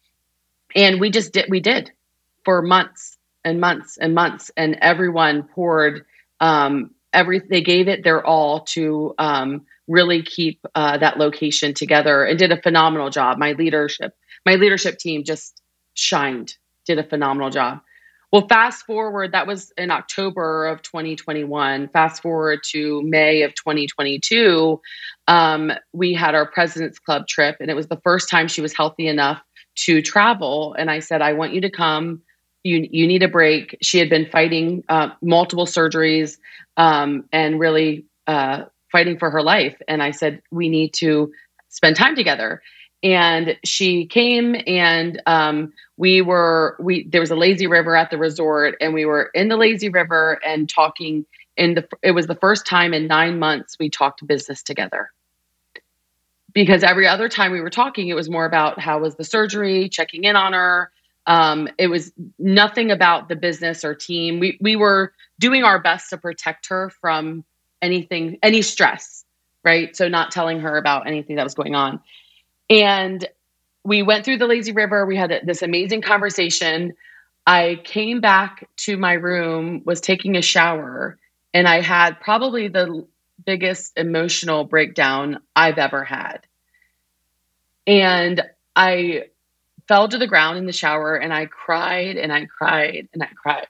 And 0.75 1.01
we 1.01 1.11
just 1.11 1.33
did, 1.33 1.47
we 1.49 1.61
did 1.61 1.93
for 2.45 2.63
months 2.63 3.17
and 3.45 3.61
months 3.61 3.97
and 3.97 4.15
months. 4.15 4.51
And 4.57 4.77
everyone 4.81 5.45
poured 5.45 6.05
um, 6.41 6.91
every, 7.13 7.41
they 7.49 7.63
gave 7.63 7.89
it 7.89 8.03
their 8.03 8.25
all 8.27 8.61
to 8.61 9.15
um, 9.19 9.67
really 9.87 10.23
keep 10.23 10.61
uh, 10.75 10.99
that 10.99 11.19
location 11.19 11.75
together 11.75 12.25
and 12.25 12.39
did 12.39 12.51
a 12.51 12.61
phenomenal 12.61 13.11
job. 13.11 13.39
My 13.39 13.53
leadership, 13.53 14.17
my 14.45 14.57
leadership 14.57 14.99
team 14.99 15.25
just 15.25 15.61
shined, 15.95 16.57
did 16.87 16.99
a 16.99 17.05
phenomenal 17.05 17.51
job. 17.51 17.81
Well, 18.35 18.49
fast 18.49 18.85
forward, 18.85 19.31
that 19.31 19.47
was 19.47 19.73
in 19.79 19.93
October 19.93 20.67
of 20.67 20.83
2021. 20.83 21.87
Fast 21.91 22.21
forward 22.21 22.65
to 22.71 23.01
May 23.03 23.43
of 23.43 23.55
2022, 23.55 24.81
um, 25.29 25.71
we 25.93 26.15
had 26.15 26.35
our 26.35 26.45
President's 26.45 26.99
Club 26.99 27.29
trip, 27.29 27.59
and 27.61 27.71
it 27.71 27.75
was 27.75 27.87
the 27.87 28.01
first 28.03 28.29
time 28.29 28.49
she 28.49 28.61
was 28.61 28.75
healthy 28.75 29.07
enough 29.07 29.41
to 29.85 30.03
travel. 30.03 30.75
And 30.77 30.91
I 30.91 30.99
said, 30.99 31.23
I 31.23 31.35
want 31.35 31.55
you 31.55 31.61
to 31.61 31.71
come. 31.71 32.23
You, 32.65 32.89
you 32.91 33.07
need 33.07 33.23
a 33.23 33.29
break. 33.29 33.79
She 33.83 34.01
had 34.01 34.11
been 34.11 34.27
fighting 34.27 34.83
uh, 34.89 35.11
multiple 35.23 35.67
surgeries 35.67 36.37
um, 36.77 37.29
and 37.31 37.61
really 37.61 38.05
uh, 38.27 38.65
fighting 38.91 39.17
for 39.17 39.31
her 39.31 39.43
life. 39.43 39.81
And 39.87 40.03
I 40.03 40.11
said, 40.11 40.43
we 40.51 40.69
need 40.69 40.93
to 40.95 41.33
spend 41.69 41.95
time 41.95 42.17
together. 42.17 42.63
And 43.05 43.59
she 43.65 44.07
came 44.07 44.57
and 44.67 45.23
um, 45.27 45.73
we 45.97 46.23
were 46.23 46.77
we 46.81 47.07
there 47.09 47.21
was 47.21 47.31
a 47.31 47.37
lazy 47.37 47.69
river 47.69 47.95
at 47.97 48.11
the 48.11 48.19
resort 48.19 48.77
and 48.81 48.95
we 48.95 49.05
were 49.05 49.31
in 49.35 49.49
the 49.49 49.57
lazy 49.57 49.91
river 49.91 50.41
and 50.45 50.69
talking 50.69 51.27
in 51.57 51.75
the 51.75 51.87
it 52.03 52.13
was 52.13 52.27
the 52.27 52.35
first 52.35 52.67
time 52.67 52.95
in 52.95 53.07
nine 53.07 53.39
months 53.39 53.77
we 53.79 53.91
talked 53.91 54.27
business 54.27 54.63
together 54.63 55.11
because 56.53 56.83
every 56.83 57.07
other 57.07 57.29
time 57.29 57.53
we 57.53 57.61
were 57.61 57.71
talking 57.71 58.09
it 58.09 58.15
was 58.15 58.31
more 58.31 58.47
about 58.47 58.81
how 58.81 58.99
was 58.99 59.17
the 59.17 59.25
surgery 59.25 59.89
checking 59.89 60.25
in 60.25 60.35
on 60.35 60.53
her 60.53 60.91
um, 61.27 61.69
it 61.79 61.89
was 61.89 62.13
nothing 62.39 62.91
about 62.91 63.29
the 63.29 63.37
business 63.37 63.85
or 63.85 63.95
team 63.95 64.41
we 64.41 64.59
we 64.61 64.75
were 64.77 65.13
doing 65.39 65.63
our 65.63 65.81
best 65.81 66.11
to 66.11 66.19
protect 66.19 66.69
her 66.69 66.91
from 67.01 67.45
anything, 67.85 68.39
any 68.43 68.63
stress, 68.63 69.25
right? 69.65 69.95
So 69.97 70.09
not 70.09 70.31
telling 70.31 70.61
her 70.61 70.77
about 70.77 71.07
anything 71.07 71.37
that 71.37 71.45
was 71.45 71.55
going 71.55 71.75
on. 71.75 72.01
And 72.71 73.27
we 73.85 74.03
went 74.03 74.25
through 74.25 74.39
the 74.39 74.47
lazy 74.47 74.73
river. 74.73 75.07
We 75.07 75.17
had 75.17 75.33
this 75.45 75.63
amazing 75.63 76.03
conversation. 76.03 76.95
I 77.47 77.81
came 77.85 78.21
back 78.21 78.69
to 78.79 78.97
my 78.97 79.13
room, 79.15 79.83
was 79.85 80.01
taking 80.01 80.37
a 80.37 80.43
shower, 80.43 81.19
and 81.53 81.69
I 81.69 81.81
had 81.81 82.21
probably 82.21 82.69
the 82.69 83.07
biggest 83.45 83.93
emotional 83.99 84.65
breakdown 84.65 85.41
I've 85.55 85.79
ever 85.79 86.05
had. 86.05 86.47
And 87.87 88.43
I 88.75 89.25
fell 89.87 90.09
to 90.09 90.19
the 90.19 90.27
ground 90.27 90.59
in 90.59 90.67
the 90.67 90.73
shower 90.73 91.17
and 91.17 91.33
I 91.33 91.47
cried 91.47 92.17
and 92.17 92.33
I 92.33 92.47
cried 92.47 93.09
and 93.13 93.23
I 93.23 93.29
cried. 93.35 93.67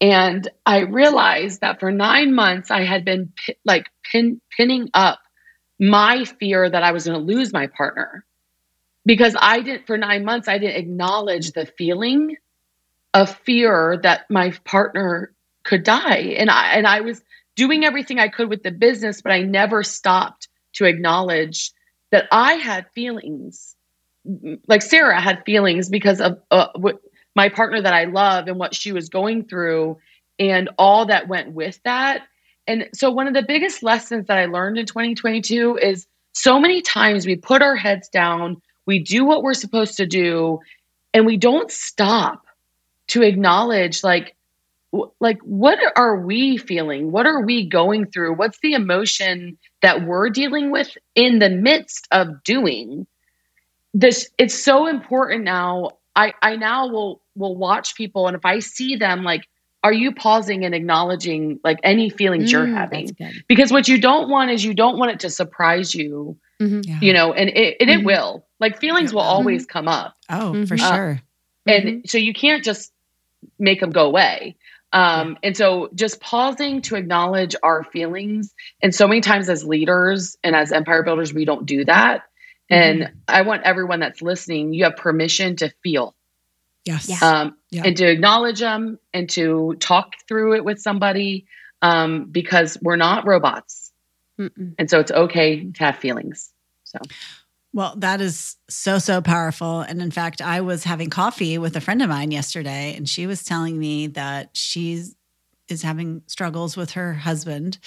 And 0.00 0.48
I 0.66 0.80
realized 0.80 1.60
that 1.60 1.80
for 1.80 1.90
nine 1.90 2.34
months, 2.34 2.70
I 2.70 2.82
had 2.84 3.04
been 3.04 3.32
like 3.64 3.90
pin, 4.10 4.40
pinning 4.56 4.90
up 4.94 5.18
my 5.78 6.24
fear 6.24 6.68
that 6.68 6.82
I 6.82 6.92
was 6.92 7.06
going 7.06 7.18
to 7.18 7.24
lose 7.24 7.52
my 7.52 7.66
partner 7.66 8.24
because 9.06 9.36
I 9.38 9.60
didn't, 9.60 9.86
for 9.86 9.98
nine 9.98 10.24
months, 10.24 10.48
I 10.48 10.58
didn't 10.58 10.76
acknowledge 10.76 11.52
the 11.52 11.66
feeling 11.66 12.36
of 13.12 13.34
fear 13.40 13.98
that 14.02 14.30
my 14.30 14.52
partner 14.64 15.32
could 15.62 15.82
die. 15.82 16.34
And 16.38 16.50
I, 16.50 16.72
and 16.74 16.86
I 16.86 17.00
was 17.00 17.22
doing 17.56 17.84
everything 17.84 18.18
I 18.18 18.28
could 18.28 18.48
with 18.48 18.62
the 18.62 18.70
business, 18.70 19.20
but 19.20 19.32
I 19.32 19.42
never 19.42 19.82
stopped 19.82 20.48
to 20.74 20.84
acknowledge 20.86 21.72
that 22.10 22.26
I 22.32 22.54
had 22.54 22.86
feelings 22.94 23.76
like 24.66 24.82
Sarah 24.82 25.20
had 25.20 25.44
feelings 25.44 25.88
because 25.88 26.20
of 26.20 26.40
uh, 26.50 26.68
what 26.76 27.00
my 27.34 27.48
partner 27.48 27.82
that 27.82 27.94
I 27.94 28.04
love 28.04 28.48
and 28.48 28.58
what 28.58 28.74
she 28.74 28.92
was 28.92 29.08
going 29.08 29.44
through 29.44 29.98
and 30.38 30.70
all 30.78 31.06
that 31.06 31.28
went 31.28 31.52
with 31.52 31.80
that. 31.84 32.22
And 32.66 32.88
so, 32.94 33.10
one 33.10 33.26
of 33.26 33.34
the 33.34 33.42
biggest 33.42 33.82
lessons 33.82 34.26
that 34.26 34.38
I 34.38 34.46
learned 34.46 34.78
in 34.78 34.86
2022 34.86 35.78
is 35.80 36.06
so 36.32 36.58
many 36.58 36.82
times 36.82 37.26
we 37.26 37.36
put 37.36 37.62
our 37.62 37.76
heads 37.76 38.08
down, 38.08 38.60
we 38.86 38.98
do 38.98 39.24
what 39.24 39.42
we're 39.42 39.54
supposed 39.54 39.96
to 39.98 40.06
do, 40.06 40.60
and 41.12 41.26
we 41.26 41.36
don't 41.36 41.70
stop 41.70 42.46
to 43.08 43.22
acknowledge, 43.22 44.02
like, 44.02 44.34
like 45.20 45.38
what 45.42 45.78
are 45.96 46.16
we 46.20 46.56
feeling? 46.56 47.12
What 47.12 47.26
are 47.26 47.42
we 47.42 47.68
going 47.68 48.06
through? 48.06 48.34
What's 48.36 48.58
the 48.60 48.74
emotion 48.74 49.58
that 49.82 50.06
we're 50.06 50.30
dealing 50.30 50.70
with 50.70 50.96
in 51.14 51.38
the 51.38 51.50
midst 51.50 52.06
of 52.12 52.42
doing 52.44 53.06
this? 53.92 54.28
It's 54.38 54.62
so 54.62 54.86
important 54.86 55.44
now. 55.44 55.90
I 56.16 56.32
i 56.42 56.54
now 56.56 56.86
will 56.86 57.20
will 57.34 57.56
watch 57.56 57.96
people 57.96 58.28
and 58.28 58.36
if 58.36 58.44
I 58.44 58.60
see 58.60 58.94
them 58.94 59.24
like 59.24 59.48
are 59.84 59.92
you 59.92 60.12
pausing 60.12 60.64
and 60.64 60.74
acknowledging 60.74 61.60
like 61.62 61.78
any 61.84 62.08
feelings 62.08 62.48
mm, 62.48 62.52
you're 62.52 62.66
having? 62.66 63.14
Because 63.46 63.70
what 63.70 63.86
you 63.86 64.00
don't 64.00 64.30
want 64.30 64.50
is 64.50 64.64
you 64.64 64.72
don't 64.72 64.98
want 64.98 65.12
it 65.12 65.20
to 65.20 65.30
surprise 65.30 65.94
you, 65.94 66.38
mm-hmm. 66.60 66.80
yeah. 66.84 66.98
you 67.02 67.12
know, 67.12 67.34
and 67.34 67.50
it, 67.50 67.76
and 67.78 67.90
mm-hmm. 67.90 68.00
it 68.00 68.06
will. 68.06 68.46
Like 68.58 68.80
feelings 68.80 69.12
will 69.12 69.20
always 69.20 69.64
mm-hmm. 69.64 69.72
come 69.72 69.88
up. 69.88 70.16
Oh, 70.30 70.64
for 70.64 70.74
uh, 70.74 70.96
sure. 70.96 71.20
And 71.66 71.84
mm-hmm. 71.84 71.98
so 72.06 72.16
you 72.16 72.32
can't 72.32 72.64
just 72.64 72.92
make 73.58 73.80
them 73.80 73.90
go 73.90 74.06
away. 74.06 74.56
Um, 74.94 75.32
yeah. 75.32 75.48
And 75.48 75.56
so 75.56 75.90
just 75.94 76.18
pausing 76.18 76.80
to 76.82 76.96
acknowledge 76.96 77.54
our 77.62 77.84
feelings. 77.84 78.54
And 78.82 78.94
so 78.94 79.06
many 79.06 79.20
times 79.20 79.50
as 79.50 79.64
leaders 79.64 80.38
and 80.42 80.56
as 80.56 80.72
empire 80.72 81.02
builders, 81.02 81.34
we 81.34 81.44
don't 81.44 81.66
do 81.66 81.84
that. 81.84 82.22
And 82.70 83.02
mm-hmm. 83.02 83.14
I 83.28 83.42
want 83.42 83.64
everyone 83.64 84.00
that's 84.00 84.22
listening, 84.22 84.72
you 84.72 84.84
have 84.84 84.96
permission 84.96 85.56
to 85.56 85.70
feel. 85.82 86.14
Yes. 86.84 87.22
Um, 87.22 87.56
yeah. 87.70 87.82
And 87.84 87.96
to 87.96 88.10
acknowledge 88.10 88.60
them 88.60 88.98
and 89.12 89.28
to 89.30 89.76
talk 89.80 90.12
through 90.28 90.56
it 90.56 90.64
with 90.64 90.80
somebody 90.80 91.46
um, 91.82 92.26
because 92.30 92.78
we're 92.82 92.96
not 92.96 93.26
robots. 93.26 93.92
Mm-mm. 94.38 94.74
And 94.78 94.90
so 94.90 95.00
it's 95.00 95.12
okay 95.12 95.70
to 95.70 95.84
have 95.84 95.96
feelings. 95.96 96.52
So. 96.84 96.98
Well, 97.72 97.94
that 97.96 98.20
is 98.20 98.56
so, 98.68 98.98
so 98.98 99.20
powerful. 99.20 99.80
And 99.80 100.00
in 100.00 100.10
fact, 100.10 100.40
I 100.40 100.60
was 100.60 100.84
having 100.84 101.10
coffee 101.10 101.58
with 101.58 101.76
a 101.76 101.80
friend 101.80 102.02
of 102.02 102.08
mine 102.08 102.30
yesterday, 102.30 102.94
and 102.96 103.08
she 103.08 103.26
was 103.26 103.42
telling 103.42 103.78
me 103.78 104.08
that 104.08 104.50
she's 104.52 105.16
is 105.68 105.82
having 105.82 106.22
struggles 106.26 106.76
with 106.76 106.92
her 106.92 107.14
husband. 107.14 107.78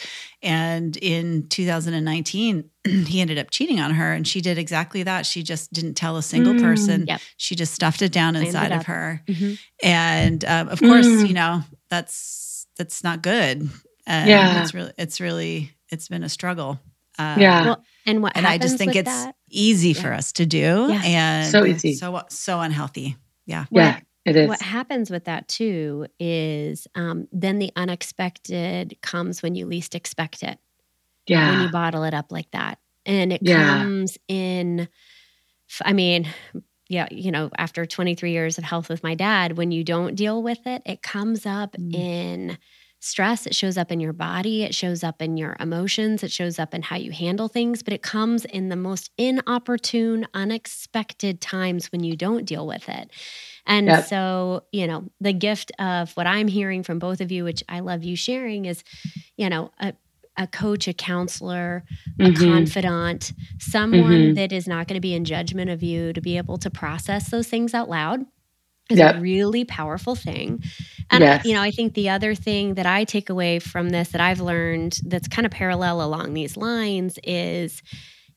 And 0.41 0.97
in 0.97 1.47
2019, 1.49 2.69
he 2.87 3.21
ended 3.21 3.37
up 3.37 3.49
cheating 3.51 3.79
on 3.79 3.91
her. 3.91 4.13
And 4.13 4.27
she 4.27 4.41
did 4.41 4.57
exactly 4.57 5.03
that. 5.03 5.25
She 5.25 5.43
just 5.43 5.71
didn't 5.71 5.95
tell 5.95 6.17
a 6.17 6.23
single 6.23 6.53
mm, 6.53 6.61
person. 6.61 7.05
Yep. 7.07 7.21
She 7.37 7.55
just 7.55 7.73
stuffed 7.73 8.01
it 8.01 8.11
down 8.11 8.35
inside 8.35 8.71
of 8.71 8.85
her. 8.87 9.21
Mm-hmm. 9.27 9.53
And 9.83 10.45
um, 10.45 10.69
of 10.69 10.79
course, 10.79 11.07
mm. 11.07 11.27
you 11.27 11.33
know, 11.33 11.61
that's 11.89 12.67
that's 12.77 13.03
not 13.03 13.21
good. 13.21 13.69
And 14.05 14.29
yeah. 14.29 14.61
It's 14.61 14.73
really, 14.73 14.93
it's 14.97 15.19
really, 15.19 15.71
it's 15.91 16.07
been 16.07 16.23
a 16.23 16.29
struggle. 16.29 16.79
Uh, 17.19 17.35
yeah. 17.39 17.65
Well, 17.65 17.83
and 18.05 18.21
what, 18.21 18.37
and 18.37 18.45
I 18.45 18.57
just 18.57 18.77
think 18.77 18.95
it's 18.95 19.09
that? 19.09 19.35
easy 19.49 19.89
yeah. 19.89 20.01
for 20.01 20.13
us 20.13 20.31
to 20.33 20.45
do. 20.45 20.87
Yeah. 20.89 21.01
And 21.03 21.51
so 21.51 21.65
easy. 21.65 21.93
So, 21.93 22.21
so 22.29 22.59
unhealthy. 22.59 23.17
Yeah. 23.45 23.65
Yeah. 23.71 23.99
It 24.27 24.35
is. 24.35 24.47
What 24.49 24.61
happens 24.61 25.09
with 25.09 25.25
that 25.25 25.47
too 25.47 26.07
is 26.19 26.85
um, 26.95 27.27
then 27.31 27.59
the 27.59 27.71
unexpected 27.75 28.97
comes 29.01 29.41
when 29.41 29.55
you 29.55 29.65
least 29.65 29.95
expect 29.95 30.43
it. 30.43 30.59
Yeah. 31.27 31.51
When 31.51 31.61
you 31.61 31.71
bottle 31.71 32.03
it 32.03 32.13
up 32.13 32.31
like 32.31 32.51
that. 32.51 32.79
And 33.05 33.31
it 33.31 33.41
yeah. 33.41 33.79
comes 33.79 34.17
in, 34.27 34.89
I 35.83 35.93
mean, 35.93 36.27
yeah, 36.89 37.07
you 37.09 37.31
know, 37.31 37.49
after 37.57 37.85
23 37.85 38.31
years 38.31 38.57
of 38.57 38.65
health 38.65 38.89
with 38.89 39.01
my 39.01 39.15
dad, 39.15 39.57
when 39.57 39.71
you 39.71 39.83
don't 39.83 40.15
deal 40.15 40.43
with 40.43 40.65
it, 40.65 40.81
it 40.85 41.01
comes 41.01 41.45
up 41.45 41.75
mm. 41.77 41.93
in 41.93 42.57
stress. 42.99 43.45
It 43.45 43.55
shows 43.55 43.77
up 43.77 43.91
in 43.91 43.99
your 43.99 44.13
body, 44.13 44.63
it 44.63 44.73
shows 44.73 45.03
up 45.03 45.21
in 45.21 45.37
your 45.37 45.55
emotions, 45.59 46.23
it 46.23 46.31
shows 46.31 46.59
up 46.59 46.73
in 46.73 46.81
how 46.81 46.95
you 46.95 47.11
handle 47.11 47.47
things, 47.47 47.83
but 47.83 47.93
it 47.93 48.01
comes 48.01 48.43
in 48.45 48.69
the 48.69 48.75
most 48.75 49.11
inopportune, 49.17 50.27
unexpected 50.33 51.39
times 51.39 51.91
when 51.91 52.03
you 52.03 52.15
don't 52.15 52.45
deal 52.45 52.65
with 52.65 52.89
it. 52.89 53.11
And 53.67 53.87
yep. 53.87 54.05
so, 54.05 54.63
you 54.71 54.87
know, 54.87 55.03
the 55.19 55.33
gift 55.33 55.71
of 55.77 56.11
what 56.13 56.25
I'm 56.25 56.47
hearing 56.47 56.83
from 56.83 56.99
both 56.99 57.21
of 57.21 57.31
you, 57.31 57.43
which 57.43 57.63
I 57.67 57.81
love 57.81 58.03
you 58.03 58.15
sharing, 58.15 58.65
is, 58.65 58.83
you 59.35 59.49
know, 59.49 59.71
a, 59.79 59.93
a 60.37 60.47
coach, 60.47 60.87
a 60.87 60.93
counselor, 60.93 61.83
a 62.19 62.23
mm-hmm. 62.23 62.43
confidant, 62.43 63.33
someone 63.59 64.11
mm-hmm. 64.11 64.33
that 64.35 64.53
is 64.53 64.67
not 64.67 64.87
going 64.87 64.95
to 64.95 65.01
be 65.01 65.13
in 65.13 65.25
judgment 65.25 65.69
of 65.69 65.83
you 65.83 66.13
to 66.13 66.21
be 66.21 66.37
able 66.37 66.57
to 66.59 66.69
process 66.69 67.29
those 67.29 67.47
things 67.47 67.73
out 67.73 67.89
loud 67.89 68.25
is 68.89 68.99
yep. 68.99 69.15
a 69.15 69.19
really 69.19 69.65
powerful 69.65 70.15
thing. 70.15 70.63
And 71.09 71.21
yes. 71.21 71.45
you 71.45 71.53
know, 71.53 71.61
I 71.61 71.71
think 71.71 71.93
the 71.93 72.09
other 72.09 72.35
thing 72.35 72.75
that 72.75 72.85
I 72.85 73.03
take 73.03 73.29
away 73.29 73.59
from 73.59 73.89
this 73.89 74.09
that 74.09 74.21
I've 74.21 74.39
learned 74.39 74.99
that's 75.05 75.27
kind 75.27 75.45
of 75.45 75.51
parallel 75.51 76.01
along 76.01 76.33
these 76.33 76.55
lines 76.55 77.19
is, 77.23 77.81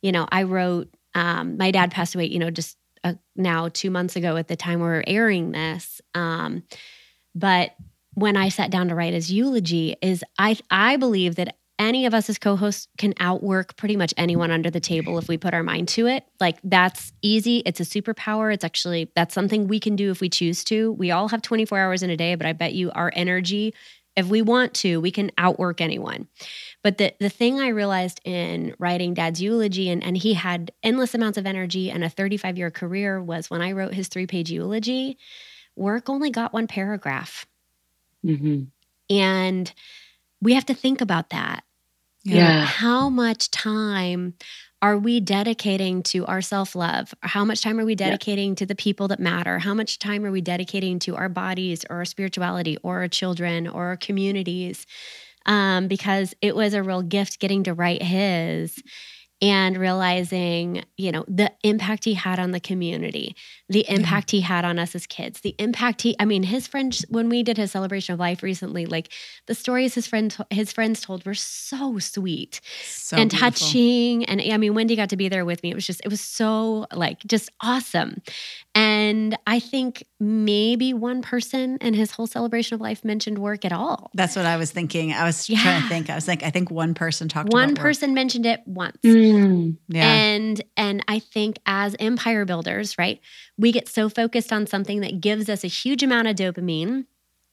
you 0.03 0.11
know, 0.11 0.27
I 0.31 0.45
wrote 0.45 0.89
um, 1.15 1.57
my 1.57 1.71
dad 1.71 1.91
passed 1.91 2.15
away, 2.15 2.27
you 2.27 2.39
know, 2.39 2.51
just 2.51 2.77
uh, 3.05 3.15
now 3.37 3.69
two 3.69 3.91
months 3.91 4.17
ago 4.17 4.37
at 4.37 4.49
the 4.49 4.57
time 4.57 4.81
we're 4.81 5.05
airing 5.07 5.53
this. 5.53 6.01
Um, 6.15 6.65
but 7.35 7.75
when 8.15 8.37
I 8.37 8.49
sat 8.49 8.71
down 8.71 8.89
to 8.89 8.95
write 8.95 9.15
his 9.15 9.31
eulogy, 9.31 9.97
is 10.03 10.25
I 10.39 10.59
I 10.71 10.97
believe 10.97 11.37
that 11.37 11.57
any 11.79 12.05
of 12.05 12.13
us 12.13 12.29
as 12.29 12.39
co-hosts 12.39 12.89
can 12.99 13.15
outwork 13.19 13.75
pretty 13.77 13.97
much 13.97 14.13
anyone 14.19 14.51
under 14.51 14.71
the 14.71 14.81
table 14.81 15.17
if 15.17 15.29
we 15.29 15.39
put 15.39 15.55
our 15.55 15.63
mind 15.63 15.89
to 15.89 16.07
it. 16.07 16.25
Like 16.39 16.59
that's 16.63 17.11
easy. 17.23 17.63
It's 17.65 17.81
a 17.81 17.85
superpower. 17.85 18.53
It's 18.53 18.65
actually 18.65 19.11
that's 19.17 19.35
something 19.35 19.67
we 19.67 19.81
can 19.81 19.97
do 19.97 20.11
if 20.11 20.21
we 20.21 20.29
choose 20.29 20.63
to. 20.65 20.93
We 20.93 21.11
all 21.11 21.29
have 21.29 21.41
24 21.41 21.79
hours 21.79 22.03
in 22.03 22.11
a 22.11 22.17
day, 22.19 22.35
but 22.35 22.47
I 22.47 22.53
bet 22.53 22.75
you 22.75 22.91
our 22.91 23.11
energy 23.17 23.73
If 24.17 24.27
we 24.27 24.43
want 24.43 24.75
to, 24.75 25.01
we 25.01 25.11
can 25.11 25.31
outwork 25.39 25.81
anyone. 25.81 26.29
But 26.83 26.99
the 26.99 27.15
the 27.21 27.29
thing 27.29 27.61
I 27.61 27.69
realized 27.69 28.21
in 28.25 28.75
writing 28.79 29.15
Dad's 29.15 29.41
eulogy, 29.41 29.89
and, 29.89 30.03
and 30.03 30.17
he 30.17 30.35
had 30.35 30.73
endless 30.83 31.15
amounts 31.15 31.39
of 31.39 31.47
energy 31.47 31.91
and 31.91 32.05
a 32.05 32.09
35 32.09 32.59
year 32.59 32.71
career, 32.71 33.23
was 33.23 33.51
when 33.51 33.63
I 33.63 33.73
wrote 33.73 33.95
his 33.95 34.09
three 34.09 34.27
page 34.27 34.51
eulogy, 34.51 35.19
work 35.77 36.09
only 36.09 36.31
got 36.31 36.53
one 36.53 36.67
paragraph. 36.67 37.47
Mm-hmm. 38.25 38.65
And 39.15 39.73
we 40.41 40.55
have 40.55 40.67
to 40.67 40.75
think 40.75 41.01
about 41.01 41.31
that. 41.31 41.65
Yeah. 42.23 42.65
How 42.65 43.09
much 43.09 43.51
time 43.51 44.35
are 44.83 44.97
we 44.97 45.21
dedicating 45.21 46.03
to 46.05 46.25
our 46.27 46.41
self 46.41 46.75
love? 46.75 47.13
How 47.23 47.45
much 47.45 47.63
time 47.63 47.79
are 47.79 47.85
we 47.85 47.95
dedicating 47.95 48.51
yeah. 48.51 48.57
to 48.57 48.67
the 48.67 48.75
people 48.75 49.09
that 49.09 49.21
matter? 49.21 49.59
How 49.59 49.75
much 49.75 49.99
time 49.99 50.25
are 50.25 50.31
we 50.31 50.41
dedicating 50.41 50.99
to 51.01 51.17
our 51.17 51.29
bodies 51.29 51.85
or 51.91 51.97
our 51.97 52.05
spirituality 52.05 52.79
or 52.83 53.01
our 53.01 53.09
children 53.09 53.69
or 53.69 53.87
our 53.87 53.97
communities? 53.97 54.87
Um, 55.47 55.89
because 55.89 56.35
it 56.43 56.55
was 56.55 56.75
a 56.75 56.83
real 56.83 57.03
gift 57.03 57.41
getting 57.41 57.65
to 57.65 57.75
write 57.75 58.03
his 58.03 58.83
and 59.43 59.79
realizing, 59.79 60.85
you 60.99 61.11
know, 61.11 61.25
the 61.27 61.51
impact 61.63 62.05
he 62.05 62.15
had 62.15 62.39
on 62.39 62.51
the 62.51 62.61
community, 62.61 63.35
the 63.69 63.89
impact 63.89 64.33
yeah. 64.33 64.39
he 64.39 64.41
had 64.43 64.65
on 64.67 64.79
us 64.79 64.95
as 64.95 65.07
kids, 65.07 65.41
the 65.41 65.55
impact 65.59 66.03
he, 66.03 66.15
I 66.19 66.27
mean, 66.27 66.43
his 66.43 66.67
friends, 66.67 67.05
when 67.09 67.31
we 67.31 67.43
did 67.43 67.57
his 67.57 67.73
celebration 67.73 68.13
of 68.13 68.21
life 68.21 68.43
recently, 68.43 68.85
like 68.85 69.11
the 69.47 69.55
stories 69.55 69.95
his 69.95 70.07
friends, 70.07 70.39
his 70.51 70.73
friends 70.73 71.01
told 71.01 71.25
were 71.25 71.35
so 71.35 71.99
sweet 71.99 72.61
so 72.85 73.17
and 73.17 73.31
beautiful. 73.31 73.51
touching. 73.51 74.25
And 74.27 74.43
I 74.43 74.59
mean, 74.59 74.75
Wendy 74.75 74.95
got 74.95 75.09
to 75.11 75.17
be 75.17 75.29
there 75.29 75.47
with 75.47 75.63
me. 75.63 75.71
It 75.71 75.75
was 75.75 75.87
just, 75.87 76.03
it 76.05 76.09
was 76.09 76.21
so 76.21 76.87
like 76.93 77.21
just 77.21 77.51
awesome. 77.63 78.21
And 78.75 79.39
I 79.47 79.59
think 79.59 80.05
maybe 80.21 80.93
one 80.93 81.23
person 81.23 81.79
in 81.81 81.95
his 81.95 82.11
whole 82.11 82.27
celebration 82.27 82.75
of 82.75 82.81
life 82.81 83.05
mentioned 83.05 83.39
work 83.39 83.65
at 83.65 83.73
all. 83.73 84.11
That's 84.13 84.37
what 84.37 84.45
I 84.45 84.59
was 84.59 84.71
thinking. 84.71 85.13
I 85.13 85.25
was 85.25 85.49
yeah. 85.49 85.63
trying 85.63 85.83
to 85.83 85.89
think. 85.89 86.11
I 86.11 86.15
was 86.15 86.29
like, 86.29 86.43
I 86.43 86.51
think 86.51 86.71
one 86.71 86.93
person 86.95 87.29
talked 87.29 87.53
one 87.53 87.75
person 87.75 88.11
work. 88.11 88.17
mentioned 88.17 88.47
it 88.47 88.61
once. 88.67 88.99
Mm, 89.03 89.30
yeah. 89.89 90.13
And 90.13 90.63
and 90.77 91.05
I 91.09 91.19
think 91.19 91.59
as 91.67 91.97
empire 91.99 92.45
builders, 92.45 92.99
right, 92.99 93.21
we 93.57 93.73
get 93.73 93.89
so 93.89 94.09
focused 94.09 94.53
on 94.53 94.67
something 94.67 95.01
that 95.01 95.21
gives 95.21 95.49
us 95.49 95.65
a 95.65 95.69
huge 95.69 96.03
amount 96.03 96.29
of 96.29 96.37
dopamine 96.37 97.07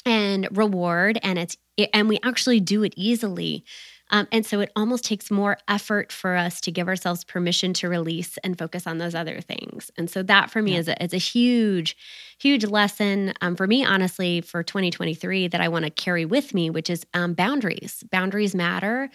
and 0.06 0.48
reward 0.52 1.20
and 1.22 1.38
it's 1.38 1.58
and 1.94 2.08
we 2.08 2.18
actually 2.24 2.60
do 2.60 2.84
it 2.84 2.94
easily 2.96 3.66
um, 4.10 4.28
and 4.32 4.46
so 4.46 4.62
it 4.62 4.72
almost 4.76 5.04
takes 5.04 5.30
more 5.30 5.58
effort 5.68 6.12
for 6.12 6.36
us 6.36 6.62
to 6.62 6.72
give 6.72 6.88
ourselves 6.88 7.24
permission 7.24 7.74
to 7.74 7.90
release 7.90 8.38
and 8.44 8.58
focus 8.58 8.88
on 8.88 8.98
those 8.98 9.16
other 9.16 9.42
things. 9.42 9.92
And 9.98 10.10
so 10.10 10.24
that 10.24 10.50
for 10.50 10.62
me 10.62 10.74
yeah. 10.74 10.80
is, 10.80 10.88
a, 10.88 11.04
is 11.04 11.14
a 11.14 11.18
huge, 11.18 11.98
huge 12.40 12.66
lesson 12.66 13.34
um, 13.42 13.56
for 13.56 13.68
me, 13.68 13.84
honestly, 13.84 14.42
for 14.42 14.64
2023 14.64 15.50
that 15.50 15.62
I 15.62 15.68
want 15.68 15.86
to 15.86 15.92
carry 15.92 16.26
with 16.26 16.54
me, 16.54 16.70
which 16.70 16.90
is 16.90 17.06
um, 17.14 17.34
boundaries. 17.34 18.04
Boundaries 18.10 18.56
matter. 18.56 19.10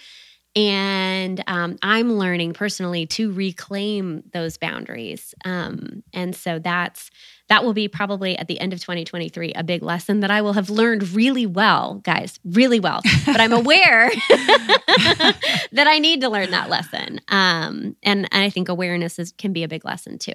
And 0.54 1.42
um, 1.46 1.78
I'm 1.82 2.14
learning 2.14 2.52
personally 2.52 3.06
to 3.06 3.32
reclaim 3.32 4.22
those 4.32 4.58
boundaries. 4.58 5.34
Um, 5.44 6.02
and 6.12 6.36
so 6.36 6.58
that's 6.58 7.10
that 7.48 7.64
will 7.64 7.74
be 7.74 7.88
probably 7.88 8.38
at 8.38 8.48
the 8.48 8.58
end 8.60 8.72
of 8.72 8.80
2023 8.80 9.52
a 9.54 9.62
big 9.62 9.82
lesson 9.82 10.20
that 10.20 10.30
I 10.30 10.40
will 10.40 10.54
have 10.54 10.70
learned 10.70 11.10
really 11.10 11.44
well, 11.44 11.96
guys, 11.96 12.38
really 12.44 12.80
well. 12.80 13.00
But 13.26 13.40
I'm 13.40 13.52
aware 13.52 14.10
that 14.28 15.86
I 15.86 15.98
need 15.98 16.22
to 16.22 16.30
learn 16.30 16.50
that 16.52 16.70
lesson. 16.70 17.20
Um, 17.28 17.96
and, 18.02 18.26
and 18.32 18.44
I 18.44 18.48
think 18.48 18.68
awareness 18.68 19.18
is, 19.18 19.32
can 19.32 19.52
be 19.52 19.64
a 19.64 19.68
big 19.68 19.84
lesson 19.84 20.18
too. 20.18 20.32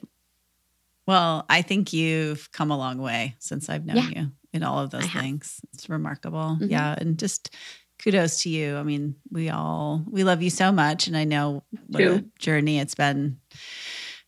Well, 1.08 1.46
I 1.50 1.62
think 1.62 1.94
you've 1.94 2.52
come 2.52 2.70
a 2.70 2.78
long 2.78 3.00
way 3.00 3.36
since 3.40 3.70
I've 3.70 3.86
known 3.86 3.98
yeah. 3.98 4.10
you 4.10 4.32
in 4.54 4.64
all 4.64 4.80
of 4.80 4.92
those 4.92 5.08
things. 5.08 5.62
It's 5.74 5.90
remarkable. 5.90 6.58
Mm-hmm. 6.60 6.70
Yeah. 6.70 6.96
And 6.98 7.18
just 7.18 7.56
kudos 8.00 8.44
to 8.44 8.50
you. 8.50 8.78
I 8.78 8.84
mean, 8.84 9.16
we 9.32 9.50
all 9.50 10.04
we 10.10 10.24
love 10.24 10.42
you 10.42 10.50
so 10.50 10.72
much. 10.72 11.08
And 11.08 11.18
I 11.18 11.24
know 11.24 11.64
what 11.88 12.02
a 12.02 12.26
journey 12.40 12.80
it's 12.80 12.96
been 12.96 13.40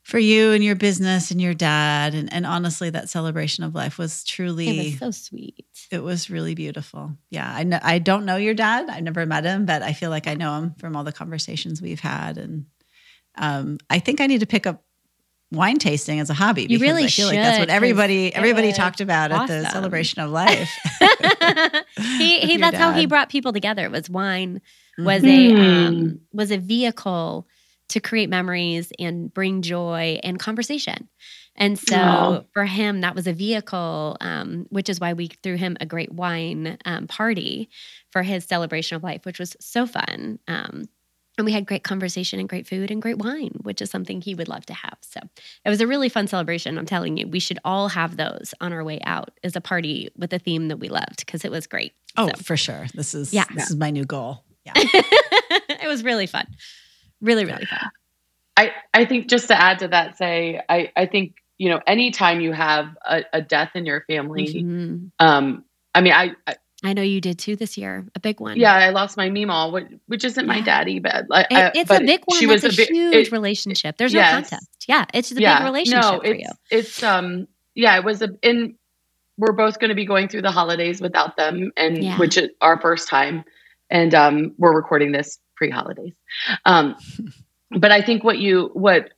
for 0.04 0.18
you 0.18 0.54
and 0.54 0.64
your 0.64 0.76
business 0.76 1.30
and 1.30 1.40
your 1.40 1.54
dad. 1.54 2.16
And, 2.16 2.34
and 2.34 2.46
honestly 2.46 2.90
that 2.90 3.10
celebration 3.10 3.64
of 3.64 3.76
life 3.76 3.98
was 3.98 4.24
truly 4.24 4.68
it 4.68 4.84
was 4.86 5.00
so 5.00 5.12
sweet. 5.12 5.66
it 5.92 6.02
was 6.02 6.30
really 6.30 6.56
beautiful. 6.56 7.16
Yeah 7.30 7.52
i 7.54 7.64
know 7.64 7.80
i 7.84 8.00
don't 8.00 8.26
know 8.26 8.38
your 8.38 8.56
dad. 8.56 8.90
I've 8.90 9.04
never 9.04 9.26
met 9.26 9.44
him 9.44 9.66
but 9.66 9.84
i 9.84 9.94
feel 9.94 10.10
like 10.10 10.28
i 10.28 10.34
know 10.34 10.58
him 10.58 10.74
from 10.80 10.96
all 10.96 11.04
the 11.04 11.12
conversations 11.12 11.82
we've 11.82 12.00
had. 12.00 12.38
And 12.38 12.66
um, 13.38 13.78
i 13.90 14.00
think 14.00 14.20
i 14.20 14.28
need 14.28 14.40
to 14.40 14.48
pick 14.48 14.66
up 14.66 14.84
wine 15.52 15.78
tasting 15.78 16.20
as 16.20 16.30
a 16.30 16.34
hobby 16.34 16.68
you 16.70 16.80
really 16.80 17.06
I 17.06 17.08
feel 17.08 17.30
should, 17.30 17.36
like 17.36 17.44
that's 17.44 17.60
what 17.60 17.70
everybody 17.70 18.34
everybody 18.34 18.72
talked 18.72 19.02
about 19.02 19.32
awesome. 19.32 19.56
at 19.56 19.64
the 19.64 19.70
celebration 19.70 20.22
of 20.22 20.30
life 20.30 20.70
he, 21.98 22.40
he 22.40 22.58
that's 22.58 22.74
dad. 22.74 22.82
how 22.82 22.92
he 22.92 23.06
brought 23.06 23.30
people 23.30 23.52
together 23.52 23.86
It 23.86 23.92
was 23.92 24.10
wine 24.10 24.62
was 24.98 25.24
mm-hmm. 25.24 25.58
a 25.58 25.88
um, 25.88 26.22
was 26.34 26.52
a 26.52 26.58
vehicle 26.58 27.48
to 27.90 28.00
create 28.00 28.30
memories 28.30 28.92
and 29.00 29.34
bring 29.34 29.62
joy 29.62 30.20
and 30.24 30.40
conversation. 30.40 31.10
And 31.56 31.78
so 31.78 31.96
Aww. 31.96 32.46
for 32.54 32.66
him, 32.66 33.02
that 33.02 33.16
was 33.16 33.28
a 33.28 33.34
vehicle, 33.34 34.16
um, 34.22 34.66
which 34.70 34.88
is 34.88 35.00
why 35.00 35.14
we 35.14 35.28
threw 35.44 35.58
him 35.58 35.76
a 35.82 35.86
great 35.86 36.12
wine 36.12 36.78
um, 36.86 37.08
party 37.08 37.70
for 38.12 38.22
his 38.24 38.46
celebration 38.46 38.96
of 38.96 39.04
life, 39.04 39.26
which 39.26 39.40
was 39.40 39.58
so 39.60 39.86
fun. 39.86 40.40
Um, 40.48 40.86
and 41.39 41.45
we 41.45 41.52
had 41.52 41.65
great 41.65 41.84
conversation 41.84 42.39
and 42.39 42.47
great 42.47 42.67
food 42.67 42.91
and 42.91 43.02
great 43.02 43.17
wine, 43.17 43.54
which 43.63 43.82
is 43.82 43.89
something 43.89 44.21
he 44.21 44.36
would 44.36 44.47
love 44.47 44.65
to 44.67 44.73
have. 44.73 44.97
So 45.02 45.19
it 45.65 45.69
was 45.69 45.82
a 45.82 45.88
really 45.88 46.10
fun 46.10 46.28
celebration. 46.28 46.78
I'm 46.78 46.86
telling 46.86 47.17
you, 47.17 47.28
we 47.28 47.39
should 47.39 47.60
all 47.65 47.89
have 47.89 48.17
those 48.17 48.54
on 48.62 48.73
our 48.73 48.84
way 48.84 48.99
out 49.04 49.32
as 49.43 49.56
a 49.56 49.62
party 49.62 50.10
with 50.15 50.32
a 50.34 50.39
theme 50.39 50.67
that 50.67 50.78
we 50.78 50.89
loved 50.89 51.25
because 51.25 51.43
it 51.43 51.49
was 51.52 51.65
great. 51.65 51.93
Oh, 52.15 52.28
so. 52.28 52.43
for 52.43 52.58
sure. 52.58 52.86
This 52.93 53.15
is 53.15 53.34
yeah. 53.34 53.45
this 53.56 53.71
is 53.71 53.78
my 53.78 53.89
new 53.89 54.06
goal. 54.06 54.43
Yeah. 54.65 54.73
it 54.75 55.88
was 55.88 56.04
really 56.04 56.28
fun 56.28 56.45
really 57.21 57.45
really 57.45 57.65
fun 57.65 57.80
i 58.58 58.71
i 58.93 59.06
think 59.06 59.28
just 59.28 59.47
to 59.47 59.60
add 59.60 59.80
to 59.80 59.88
that 59.88 60.17
say 60.17 60.62
i 60.69 60.91
i 60.95 61.06
think 61.06 61.36
you 61.58 61.69
know 61.69 61.82
anytime 61.86 62.39
you 62.39 62.54
have 62.54 62.95
a, 63.06 63.23
a 63.34 63.41
death 63.41 63.71
in 63.75 63.86
your 63.86 64.02
family 64.08 64.47
mm-hmm. 64.47 65.08
um 65.19 65.63
i 65.93 66.02
mean 66.02 66.13
I, 66.13 66.32
I 66.47 66.56
I 66.84 66.94
know 66.94 67.02
you 67.02 67.20
did 67.20 67.38
too 67.38 67.56
this 67.56 67.78
year, 67.78 68.06
a 68.15 68.20
big 68.20 68.39
one. 68.39 68.58
Yeah, 68.58 68.74
I 68.74 68.92
lost 68.92 69.18
my 69.18 69.30
Meemaw, 69.30 69.74
which, 69.74 69.88
which 70.08 70.24
isn't 70.24 70.46
yeah. 70.46 70.54
my 70.54 70.62
daddy, 70.62 71.00
but 71.00 71.26
it, 71.30 71.72
it's 71.76 71.89
but 71.89 72.04
a 72.04 72.06
big 72.06 72.22
one. 72.26 72.39
She 72.39 72.46
was 72.46 72.63
a, 72.63 72.68
a 72.68 72.72
huge 72.72 73.28
it, 73.28 73.32
relationship. 73.32 73.98
There's 73.98 74.13
yes. 74.13 74.32
no 74.32 74.36
contest. 74.36 74.86
Yeah, 74.88 75.06
it's 75.13 75.32
a 75.32 75.36
yeah. 75.36 75.60
big 75.60 75.65
relationship 75.65 76.02
no, 76.02 76.20
it's, 76.22 76.39
you. 76.39 76.50
It's 76.72 77.04
um, 77.04 77.48
yeah, 77.76 77.98
it 77.98 78.06
was 78.06 78.22
a. 78.22 78.30
In 78.42 78.76
we're 79.38 79.54
both 79.54 79.80
going 79.80 79.89
to 79.89 79.96
be 79.96 80.06
going 80.06 80.28
through 80.28 80.42
the 80.42 80.52
holidays 80.52 81.02
without 81.02 81.36
them, 81.36 81.72
and 81.76 82.02
yeah. 82.02 82.18
which 82.18 82.38
is 82.38 82.50
our 82.62 82.80
first 82.80 83.10
time, 83.10 83.44
and 83.89 84.15
um, 84.15 84.54
we're 84.58 84.76
recording 84.76 85.12
this 85.12 85.38
pre-holidays. 85.56 86.13
Um, 86.65 86.96
but 87.72 87.92
I 87.92 88.02
think 88.02 88.24
what 88.24 88.38
you 88.38 88.70
what 88.74 89.10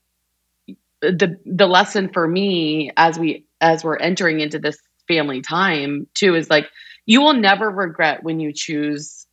the 1.02 1.38
the 1.45 1.67
lesson 1.67 2.10
for 2.12 2.28
me 2.28 2.91
as 2.97 3.19
we 3.19 3.45
as 3.62 3.84
we're 3.84 3.97
entering 3.97 4.39
into 4.39 4.58
this 4.58 4.78
family 5.08 5.41
time 5.41 6.08
too 6.15 6.36
is 6.36 6.50
like 6.50 6.67
you 7.06 7.22
will 7.22 7.34
never 7.34 7.70
regret 7.70 8.24
when 8.24 8.40
you 8.40 8.54
choose 8.54 9.26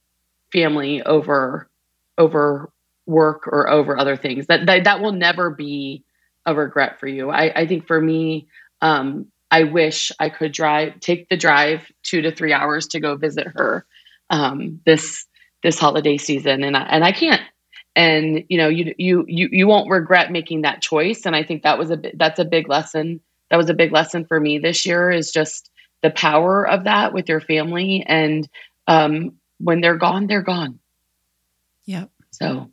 family 0.52 1.02
over 1.02 1.68
over 2.16 2.70
work 3.06 3.46
or 3.46 3.68
over 3.70 3.98
other 3.98 4.16
things. 4.16 4.46
That 4.46 4.66
that, 4.66 4.84
that 4.84 5.00
will 5.00 5.12
never 5.12 5.50
be 5.50 6.04
a 6.46 6.54
regret 6.54 6.98
for 6.98 7.06
you. 7.06 7.30
I 7.30 7.52
i 7.62 7.66
think 7.66 7.86
for 7.86 8.00
me 8.00 8.48
um 8.80 9.26
i 9.50 9.64
wish 9.64 10.12
i 10.20 10.28
could 10.28 10.52
drive 10.52 10.98
take 11.00 11.28
the 11.28 11.36
drive 11.36 11.90
two 12.02 12.22
to 12.22 12.30
three 12.30 12.52
hours 12.52 12.86
to 12.88 13.00
go 13.00 13.16
visit 13.16 13.46
her 13.46 13.84
um 14.30 14.80
this 14.86 15.26
this 15.62 15.78
holiday 15.78 16.16
season. 16.16 16.62
And 16.62 16.76
I, 16.76 16.82
and 16.82 17.04
I 17.04 17.12
can't. 17.12 17.42
And 17.96 18.44
you 18.48 18.58
know 18.58 18.68
you 18.68 18.94
you 18.96 19.24
you 19.26 19.48
you 19.50 19.66
won't 19.66 19.90
regret 19.90 20.30
making 20.30 20.62
that 20.62 20.80
choice. 20.82 21.26
And 21.26 21.34
I 21.34 21.42
think 21.42 21.62
that 21.62 21.78
was 21.78 21.90
a 21.90 22.00
that's 22.14 22.38
a 22.38 22.44
big 22.44 22.68
lesson 22.68 23.20
that 23.50 23.56
was 23.56 23.70
a 23.70 23.74
big 23.74 23.92
lesson 23.92 24.24
for 24.24 24.38
me 24.40 24.58
this 24.58 24.84
year 24.86 25.10
is 25.10 25.32
just 25.32 25.70
the 26.02 26.10
power 26.10 26.66
of 26.66 26.84
that 26.84 27.12
with 27.12 27.28
your 27.28 27.40
family 27.40 28.04
and 28.06 28.48
um, 28.86 29.32
when 29.58 29.80
they're 29.80 29.96
gone 29.96 30.26
they're 30.26 30.42
gone 30.42 30.78
yeah 31.84 32.04
so 32.30 32.70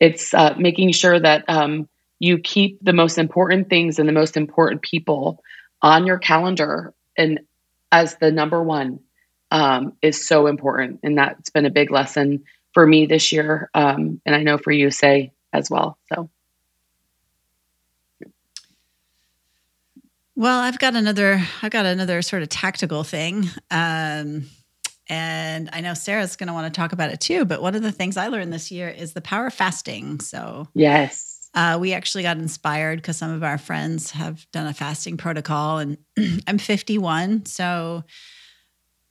it's 0.00 0.32
uh, 0.32 0.54
making 0.58 0.92
sure 0.92 1.18
that 1.18 1.44
um, 1.48 1.88
you 2.18 2.38
keep 2.38 2.78
the 2.82 2.92
most 2.92 3.18
important 3.18 3.68
things 3.68 3.98
and 3.98 4.08
the 4.08 4.12
most 4.12 4.36
important 4.36 4.82
people 4.82 5.42
on 5.82 6.06
your 6.06 6.18
calendar 6.18 6.94
and 7.16 7.40
as 7.90 8.16
the 8.16 8.30
number 8.30 8.62
one 8.62 9.00
um, 9.50 9.94
is 10.02 10.26
so 10.26 10.46
important. 10.46 11.00
And 11.02 11.16
that's 11.18 11.50
been 11.50 11.66
a 11.66 11.70
big 11.70 11.90
lesson 11.90 12.44
for 12.74 12.86
me 12.86 13.06
this 13.06 13.32
year. 13.32 13.70
Um, 13.74 14.20
and 14.26 14.34
I 14.34 14.42
know 14.42 14.58
for 14.58 14.70
you, 14.70 14.90
say 14.90 15.32
as 15.52 15.70
well. 15.70 15.98
So. 16.12 16.30
Well, 20.38 20.60
I've 20.60 20.78
got 20.78 20.94
another. 20.94 21.44
I've 21.62 21.72
got 21.72 21.84
another 21.84 22.22
sort 22.22 22.44
of 22.44 22.48
tactical 22.48 23.02
thing, 23.02 23.50
um, 23.72 24.44
and 25.08 25.68
I 25.72 25.80
know 25.80 25.94
Sarah's 25.94 26.36
going 26.36 26.46
to 26.46 26.52
want 26.52 26.72
to 26.72 26.80
talk 26.80 26.92
about 26.92 27.10
it 27.10 27.20
too. 27.20 27.44
But 27.44 27.60
one 27.60 27.74
of 27.74 27.82
the 27.82 27.90
things 27.90 28.16
I 28.16 28.28
learned 28.28 28.52
this 28.52 28.70
year 28.70 28.88
is 28.88 29.14
the 29.14 29.20
power 29.20 29.48
of 29.48 29.54
fasting. 29.54 30.20
So 30.20 30.68
yes, 30.74 31.50
uh, 31.54 31.78
we 31.80 31.92
actually 31.92 32.22
got 32.22 32.36
inspired 32.36 33.00
because 33.02 33.16
some 33.16 33.32
of 33.32 33.42
our 33.42 33.58
friends 33.58 34.12
have 34.12 34.46
done 34.52 34.68
a 34.68 34.72
fasting 34.72 35.16
protocol, 35.16 35.78
and 35.78 35.98
I'm 36.46 36.58
51, 36.58 37.46
so 37.46 38.04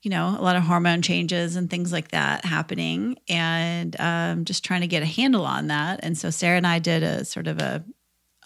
you 0.04 0.12
know, 0.12 0.30
a 0.30 0.42
lot 0.42 0.56
of 0.56 0.64
hormone 0.64 1.02
changes 1.02 1.58
and 1.58 1.70
things 1.70 1.92
like 1.92 2.12
that 2.12 2.46
happening, 2.46 3.18
and 3.28 4.00
um, 4.00 4.46
just 4.46 4.64
trying 4.64 4.80
to 4.80 4.88
get 4.88 5.04
a 5.04 5.06
handle 5.06 5.44
on 5.44 5.68
that. 5.68 6.00
And 6.04 6.18
so 6.18 6.30
Sarah 6.30 6.56
and 6.56 6.66
I 6.66 6.80
did 6.80 7.04
a 7.04 7.26
sort 7.26 7.48
of 7.48 7.60
a, 7.60 7.84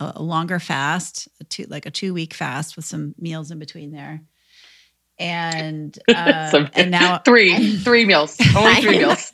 a 0.02 0.22
longer 0.22 0.60
fast, 0.60 1.28
a 1.40 1.44
two, 1.46 1.66
like 1.70 1.86
a 1.86 1.92
two 1.92 2.14
week 2.14 2.34
fast 2.34 2.76
with 2.76 2.86
some 2.86 3.16
meals 3.18 3.52
in 3.52 3.60
between 3.60 3.92
there 3.92 4.22
and 5.22 5.98
uh, 6.08 6.68
and 6.74 6.92
now 6.92 7.18
three 7.26 7.78
three 7.78 8.06
meals, 8.06 8.38
only 8.56 8.82
three 8.82 8.98
meals 9.06 9.32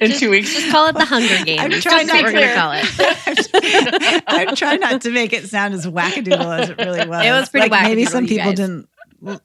in 0.00 0.12
two 0.12 0.30
weeks. 0.30 0.52
Just 0.52 0.70
call 0.70 0.86
it 0.88 0.92
the 0.92 1.04
Hunger 1.04 1.44
Games. 1.44 1.60
I'm 1.60 1.80
trying 1.80 2.06
not 2.06 2.22
we're 2.22 2.32
to 2.32 2.54
call 2.54 2.72
it. 2.74 4.22
I'm 4.26 4.54
trying 4.54 4.80
not 4.80 5.00
to 5.02 5.10
make 5.10 5.32
it 5.32 5.48
sound 5.48 5.74
as 5.74 5.86
wackadoodle 5.86 6.60
as 6.60 6.70
it 6.70 6.78
really 6.78 7.08
was. 7.08 7.24
It 7.24 7.30
was 7.30 7.48
pretty 7.48 7.70
like 7.70 7.82
Maybe 7.84 8.04
some 8.04 8.26
people 8.26 8.52
didn't 8.52 8.88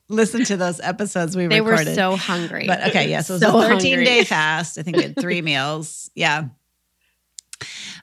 listen 0.10 0.44
to 0.46 0.58
those 0.58 0.80
episodes 0.80 1.36
we 1.36 1.48
they 1.48 1.62
recorded. 1.62 1.88
They 1.88 1.92
were 1.92 1.96
so 1.96 2.16
hungry. 2.16 2.66
But 2.68 2.90
okay, 2.90 3.10
yes, 3.10 3.10
yeah, 3.10 3.22
so 3.22 3.34
it 3.34 3.36
was 3.36 3.42
so 3.42 3.60
a 3.60 3.76
13 3.76 3.92
hungry. 3.92 4.06
day 4.06 4.24
fast. 4.24 4.78
I 4.78 4.84
think 4.84 4.98
we 4.98 5.04
had 5.04 5.20
three 5.20 5.42
meals. 5.42 6.10
Yeah. 6.16 6.50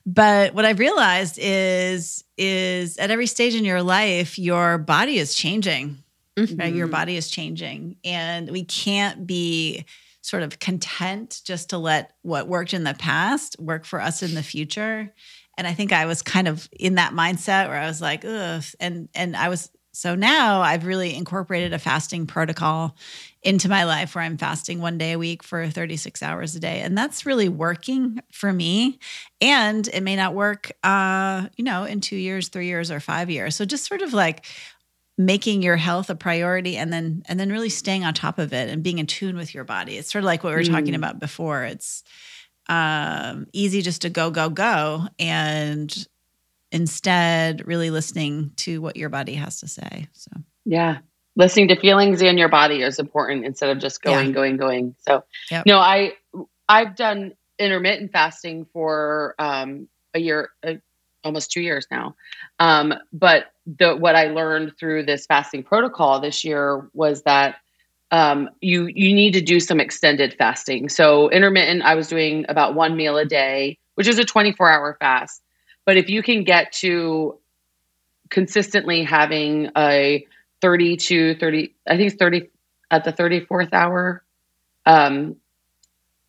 But 0.04 0.54
what 0.54 0.64
I've 0.64 0.78
realized 0.78 1.38
is 1.40 2.24
is 2.36 2.98
at 2.98 3.10
every 3.10 3.26
stage 3.26 3.54
in 3.54 3.64
your 3.64 3.82
life, 3.82 4.38
your 4.38 4.78
body 4.78 5.18
is 5.18 5.34
changing 5.34 6.02
mm-hmm. 6.36 6.56
right? 6.56 6.74
Your 6.74 6.86
body 6.86 7.16
is 7.16 7.30
changing. 7.30 7.96
And 8.04 8.50
we 8.50 8.64
can't 8.64 9.26
be 9.26 9.84
sort 10.22 10.42
of 10.42 10.58
content 10.58 11.40
just 11.44 11.70
to 11.70 11.78
let 11.78 12.12
what 12.22 12.48
worked 12.48 12.74
in 12.74 12.84
the 12.84 12.94
past 12.94 13.56
work 13.58 13.84
for 13.84 14.00
us 14.00 14.22
in 14.22 14.34
the 14.34 14.42
future. 14.42 15.12
And 15.58 15.66
I 15.66 15.74
think 15.74 15.92
I 15.92 16.06
was 16.06 16.22
kind 16.22 16.48
of 16.48 16.68
in 16.78 16.94
that 16.94 17.12
mindset 17.12 17.68
where 17.68 17.78
I 17.78 17.86
was 17.86 18.00
like, 18.00 18.24
ugh. 18.24 18.64
And 18.80 19.08
and 19.14 19.36
I 19.36 19.48
was 19.48 19.70
so 19.92 20.14
now 20.14 20.62
I've 20.62 20.87
really 20.87 21.14
incorporated 21.14 21.72
a 21.72 21.78
fasting 21.78 22.26
protocol 22.26 22.96
into 23.42 23.68
my 23.68 23.85
life 23.85 24.14
where 24.14 24.24
I'm 24.24 24.38
fasting 24.38 24.81
one 24.81 24.96
day 24.96 25.12
a 25.12 25.18
week 25.18 25.42
for 25.42 25.68
36 25.68 26.22
hours 26.22 26.55
a 26.55 26.61
day. 26.61 26.81
And 26.81 26.96
that's 26.96 27.26
really 27.26 27.48
working 27.48 28.20
for 28.33 28.52
me. 28.52 28.98
And 29.40 29.87
it 29.88 30.02
may 30.02 30.16
not 30.16 30.35
work 30.35 30.72
uh, 30.83 31.48
you 31.57 31.64
know, 31.64 31.85
in 31.85 32.00
two 32.00 32.16
years, 32.16 32.48
three 32.48 32.66
years, 32.66 32.90
or 32.90 33.00
five 33.00 33.31
years. 33.31 33.55
So 33.55 33.64
just 33.64 33.87
sort 33.87 34.00
of 34.00 34.14
like 34.14 34.46
making 35.18 35.62
your 35.62 35.76
health 35.76 36.09
a 36.09 36.14
priority 36.14 36.76
and 36.76 36.92
then 36.92 37.22
and 37.26 37.38
then 37.38 37.50
really 37.50 37.68
staying 37.68 38.05
on 38.05 38.14
top 38.14 38.38
of 38.38 38.52
it 38.52 38.70
and 38.70 38.83
being 38.83 38.98
in 38.98 39.07
tune 39.07 39.37
with 39.37 39.55
your 39.55 39.62
body 39.62 39.98
it's 39.98 40.11
sort 40.11 40.24
of 40.24 40.26
like 40.26 40.42
what 40.42 40.50
we 40.50 40.57
were 40.57 40.62
mm. 40.62 40.72
talking 40.72 40.94
about 40.94 41.20
before 41.20 41.64
it's 41.64 42.02
um, 42.68 43.46
easy 43.52 43.83
just 43.83 44.02
to 44.02 44.11
go 44.11 44.31
go 44.31 44.48
go 44.48 45.07
and 45.18 46.07
instead 46.72 47.66
really 47.66 47.90
listening 47.90 48.50
to 48.56 48.80
what 48.80 48.96
your 48.96 49.08
body 49.08 49.35
has 49.35 49.61
to 49.61 49.68
say 49.68 50.08
so 50.12 50.30
yeah 50.64 50.98
listening 51.37 51.68
to 51.68 51.76
feelings 51.78 52.20
in 52.20 52.37
your 52.37 52.48
body 52.48 52.82
is 52.82 52.98
important 52.98 53.44
instead 53.44 53.70
of 53.70 53.78
just 53.78 54.02
going 54.02 54.28
yeah. 54.28 54.32
going 54.32 54.56
going 54.56 54.94
so 54.98 55.22
yep. 55.50 55.64
no 55.66 55.78
i 55.78 56.12
i've 56.68 56.96
done 56.96 57.32
intermittent 57.58 58.11
fasting 58.11 58.66
for 58.72 59.35
um, 59.38 59.87
a 60.14 60.18
year 60.18 60.50
uh, 60.66 60.74
almost 61.22 61.52
two 61.52 61.61
years 61.61 61.87
now 61.90 62.16
um, 62.58 62.94
but 63.12 63.52
the 63.66 63.96
what 63.96 64.16
I 64.16 64.28
learned 64.28 64.76
through 64.78 65.04
this 65.04 65.26
fasting 65.26 65.62
protocol 65.62 66.20
this 66.20 66.44
year 66.44 66.88
was 66.94 67.22
that 67.22 67.56
um, 68.11 68.50
you 68.61 68.87
you 68.87 69.14
need 69.14 69.32
to 69.32 69.40
do 69.40 69.61
some 69.61 69.80
extended 69.80 70.35
fasting. 70.35 70.88
So 70.88 71.30
intermittent, 71.30 71.82
I 71.82 71.94
was 71.94 72.08
doing 72.08 72.44
about 72.48 72.74
one 72.74 72.96
meal 72.96 73.16
a 73.16 73.24
day, 73.24 73.78
which 73.94 74.08
is 74.08 74.18
a 74.18 74.24
24 74.24 74.70
hour 74.70 74.96
fast. 75.00 75.42
But 75.84 75.96
if 75.96 76.08
you 76.08 76.22
can 76.22 76.44
get 76.44 76.72
to 76.74 77.38
consistently 78.30 79.04
having 79.04 79.70
a 79.76 80.26
30 80.60 80.96
to 80.96 81.34
30, 81.34 81.74
I 81.86 81.96
think 81.96 82.12
it's 82.12 82.16
30 82.16 82.50
at 82.90 83.04
the 83.04 83.12
34th 83.12 83.72
hour. 83.72 84.22
Um, 84.86 85.36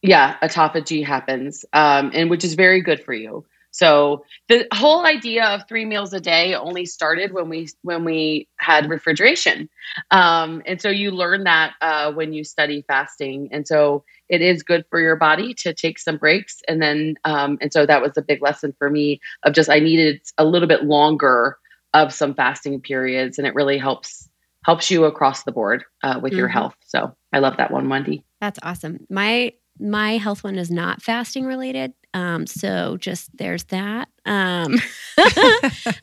yeah, 0.02 0.38
autophagy 0.42 1.06
happens, 1.06 1.66
um, 1.72 2.12
and 2.14 2.30
which 2.30 2.44
is 2.44 2.56
very 2.56 2.82
good 2.82 3.04
for 3.04 3.14
you. 3.14 3.46
So 3.74 4.24
the 4.50 4.68
whole 4.72 5.04
idea 5.04 5.46
of 5.46 5.68
three 5.68 5.84
meals 5.84 6.14
a 6.14 6.20
day 6.20 6.54
only 6.54 6.86
started 6.86 7.34
when 7.34 7.50
we 7.50 7.68
when 7.82 8.06
we 8.06 8.48
had 8.58 8.88
refrigeration, 8.88 9.68
um, 10.12 10.62
and 10.68 10.80
so 10.80 10.90
you 10.90 11.10
learn 11.10 11.44
that 11.46 11.74
uh, 11.82 12.12
when 12.12 12.34
you 12.34 12.44
study 12.44 12.86
fasting, 12.88 13.50
and 13.52 13.68
so 13.68 14.04
it 14.30 14.42
is 14.42 14.62
good 14.62 14.86
for 14.92 15.00
your 15.00 15.16
body 15.16 15.56
to 15.56 15.74
take 15.74 15.98
some 15.98 16.18
breaks, 16.18 16.62
and 16.68 16.84
then 16.84 17.16
um, 17.26 17.58
and 17.62 17.74
so 17.74 17.88
that 17.88 18.02
was 18.02 18.16
a 18.16 18.22
big 18.22 18.44
lesson 18.44 18.76
for 18.78 18.92
me 18.92 19.20
of 19.44 19.54
just 19.54 19.72
I 19.72 19.80
needed 19.80 20.22
a 20.38 20.46
little 20.46 20.68
bit 20.68 20.84
longer 20.84 21.58
of 21.96 22.14
some 22.14 22.36
fasting 22.36 22.80
periods, 22.80 23.40
and 23.40 23.48
it 23.48 23.56
really 23.56 23.80
helps 23.80 24.30
helps 24.66 24.92
you 24.92 25.06
across 25.06 25.44
the 25.44 25.52
board 25.52 25.84
uh, 26.04 26.20
with 26.22 26.34
mm-hmm. 26.34 26.40
your 26.40 26.48
health. 26.48 26.76
So 26.86 27.16
I 27.34 27.40
love 27.40 27.58
that 27.58 27.72
one, 27.72 27.90
Wendy. 27.90 28.24
That's 28.40 28.60
awesome. 28.62 29.08
My 29.10 29.54
my 29.80 30.18
health 30.18 30.44
one 30.44 30.58
is 30.58 30.72
not 30.72 31.02
fasting 31.02 31.46
related. 31.46 31.94
Um, 32.14 32.46
so 32.46 32.98
just 32.98 33.36
there's 33.38 33.64
that. 33.66 34.08
Um, 34.26 34.76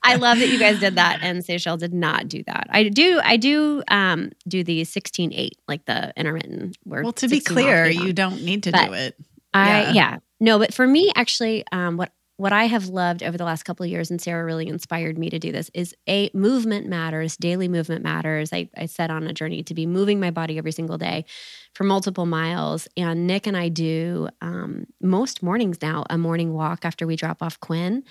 I 0.02 0.16
love 0.16 0.38
that 0.38 0.48
you 0.48 0.58
guys 0.58 0.80
did 0.80 0.96
that 0.96 1.20
and 1.22 1.44
Seychelle 1.44 1.78
did 1.78 1.94
not 1.94 2.28
do 2.28 2.42
that. 2.46 2.66
I 2.70 2.88
do, 2.88 3.20
I 3.22 3.36
do 3.36 3.82
um, 3.88 4.32
do 4.48 4.64
the 4.64 4.84
16 4.84 5.32
8, 5.32 5.58
like 5.68 5.84
the 5.84 6.12
intermittent. 6.16 6.76
well, 6.84 7.12
to 7.12 7.28
be 7.28 7.40
clear, 7.40 7.86
you 7.86 8.12
don't 8.12 8.42
need 8.42 8.64
to 8.64 8.72
but 8.72 8.86
do 8.86 8.92
it. 8.94 9.16
I, 9.54 9.82
yeah. 9.82 9.92
yeah. 9.92 10.16
No, 10.40 10.58
but 10.58 10.74
for 10.74 10.86
me, 10.86 11.12
actually, 11.14 11.64
um, 11.70 11.96
what 11.96 12.12
what 12.40 12.54
I 12.54 12.68
have 12.68 12.88
loved 12.88 13.22
over 13.22 13.36
the 13.36 13.44
last 13.44 13.64
couple 13.64 13.84
of 13.84 13.90
years, 13.90 14.10
and 14.10 14.18
Sarah 14.18 14.46
really 14.46 14.66
inspired 14.66 15.18
me 15.18 15.28
to 15.28 15.38
do 15.38 15.52
this, 15.52 15.70
is 15.74 15.94
a 16.08 16.30
movement 16.32 16.86
matters, 16.86 17.36
daily 17.36 17.68
movement 17.68 18.02
matters. 18.02 18.50
I, 18.50 18.70
I 18.74 18.86
set 18.86 19.10
on 19.10 19.26
a 19.26 19.34
journey 19.34 19.62
to 19.64 19.74
be 19.74 19.84
moving 19.84 20.20
my 20.20 20.30
body 20.30 20.56
every 20.56 20.72
single 20.72 20.96
day 20.96 21.26
for 21.74 21.84
multiple 21.84 22.24
miles. 22.24 22.88
And 22.96 23.26
Nick 23.26 23.46
and 23.46 23.58
I 23.58 23.68
do 23.68 24.30
um, 24.40 24.86
most 25.02 25.42
mornings 25.42 25.82
now 25.82 26.04
a 26.08 26.16
morning 26.16 26.54
walk 26.54 26.86
after 26.86 27.06
we 27.06 27.14
drop 27.14 27.42
off 27.42 27.60
Quinn. 27.60 28.04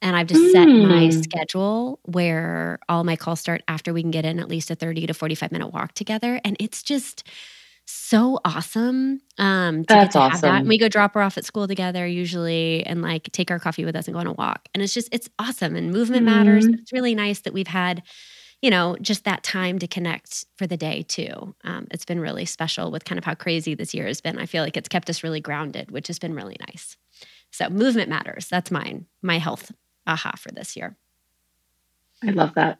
And 0.00 0.16
I've 0.16 0.26
just 0.26 0.40
mm. 0.40 0.52
set 0.52 0.68
my 0.68 1.06
hmm. 1.06 1.22
schedule 1.22 2.00
where 2.04 2.78
all 2.88 3.04
my 3.04 3.16
calls 3.16 3.40
start 3.40 3.62
after 3.68 3.92
we 3.92 4.00
can 4.00 4.10
get 4.10 4.24
in 4.24 4.40
at 4.40 4.48
least 4.48 4.70
a 4.70 4.74
30 4.74 5.06
to 5.08 5.12
45 5.12 5.52
minute 5.52 5.68
walk 5.68 5.92
together. 5.92 6.40
And 6.44 6.56
it's 6.58 6.82
just, 6.82 7.28
so 7.86 8.40
awesome. 8.44 9.20
Um, 9.38 9.82
to 9.82 9.86
That's 9.88 10.06
get 10.06 10.12
to 10.12 10.18
awesome. 10.18 10.32
Have 10.32 10.40
that. 10.40 10.60
And 10.60 10.68
we 10.68 10.76
go 10.76 10.88
drop 10.88 11.14
her 11.14 11.22
off 11.22 11.38
at 11.38 11.44
school 11.44 11.68
together 11.68 12.06
usually 12.06 12.84
and 12.84 13.00
like 13.00 13.30
take 13.32 13.50
our 13.50 13.58
coffee 13.58 13.84
with 13.84 13.96
us 13.96 14.06
and 14.06 14.14
go 14.14 14.20
on 14.20 14.26
a 14.26 14.32
walk. 14.32 14.68
And 14.74 14.82
it's 14.82 14.92
just, 14.92 15.08
it's 15.12 15.30
awesome. 15.38 15.76
And 15.76 15.92
movement 15.92 16.26
mm-hmm. 16.26 16.36
matters. 16.36 16.66
It's 16.66 16.92
really 16.92 17.14
nice 17.14 17.40
that 17.40 17.52
we've 17.54 17.66
had, 17.66 18.02
you 18.60 18.70
know, 18.70 18.96
just 19.00 19.24
that 19.24 19.42
time 19.42 19.78
to 19.78 19.86
connect 19.86 20.44
for 20.56 20.66
the 20.66 20.76
day 20.76 21.02
too. 21.02 21.54
Um, 21.64 21.86
it's 21.90 22.04
been 22.04 22.20
really 22.20 22.44
special 22.44 22.90
with 22.90 23.04
kind 23.04 23.18
of 23.18 23.24
how 23.24 23.34
crazy 23.34 23.74
this 23.74 23.94
year 23.94 24.06
has 24.06 24.20
been. 24.20 24.38
I 24.38 24.46
feel 24.46 24.64
like 24.64 24.76
it's 24.76 24.88
kept 24.88 25.08
us 25.08 25.22
really 25.22 25.40
grounded, 25.40 25.90
which 25.90 26.08
has 26.08 26.18
been 26.18 26.34
really 26.34 26.56
nice. 26.68 26.96
So 27.52 27.68
movement 27.70 28.08
matters. 28.08 28.48
That's 28.48 28.70
mine, 28.70 29.06
my 29.22 29.38
health 29.38 29.72
aha 30.06 30.32
for 30.36 30.50
this 30.50 30.76
year. 30.76 30.96
I 32.22 32.30
love 32.30 32.54
that. 32.54 32.78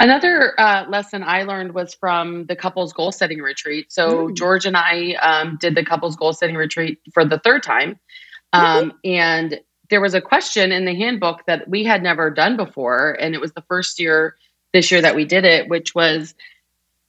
Another 0.00 0.58
uh, 0.58 0.86
lesson 0.88 1.22
I 1.22 1.44
learned 1.44 1.74
was 1.74 1.94
from 1.94 2.46
the 2.46 2.56
couples 2.56 2.92
goal 2.92 3.12
setting 3.12 3.38
retreat. 3.38 3.92
So 3.92 4.28
mm. 4.28 4.36
George 4.36 4.66
and 4.66 4.76
I 4.76 5.12
um, 5.22 5.58
did 5.60 5.74
the 5.74 5.84
couples 5.84 6.16
goal 6.16 6.32
setting 6.32 6.56
retreat 6.56 6.98
for 7.12 7.24
the 7.24 7.38
third 7.38 7.62
time, 7.62 7.98
um, 8.52 8.92
and 9.04 9.60
there 9.90 10.00
was 10.00 10.14
a 10.14 10.20
question 10.20 10.72
in 10.72 10.84
the 10.84 10.94
handbook 10.94 11.46
that 11.46 11.68
we 11.68 11.84
had 11.84 12.02
never 12.02 12.30
done 12.30 12.56
before, 12.56 13.12
and 13.20 13.34
it 13.34 13.40
was 13.40 13.52
the 13.52 13.62
first 13.62 14.00
year 14.00 14.36
this 14.72 14.90
year 14.90 15.02
that 15.02 15.14
we 15.14 15.24
did 15.24 15.44
it, 15.44 15.68
which 15.68 15.94
was 15.94 16.34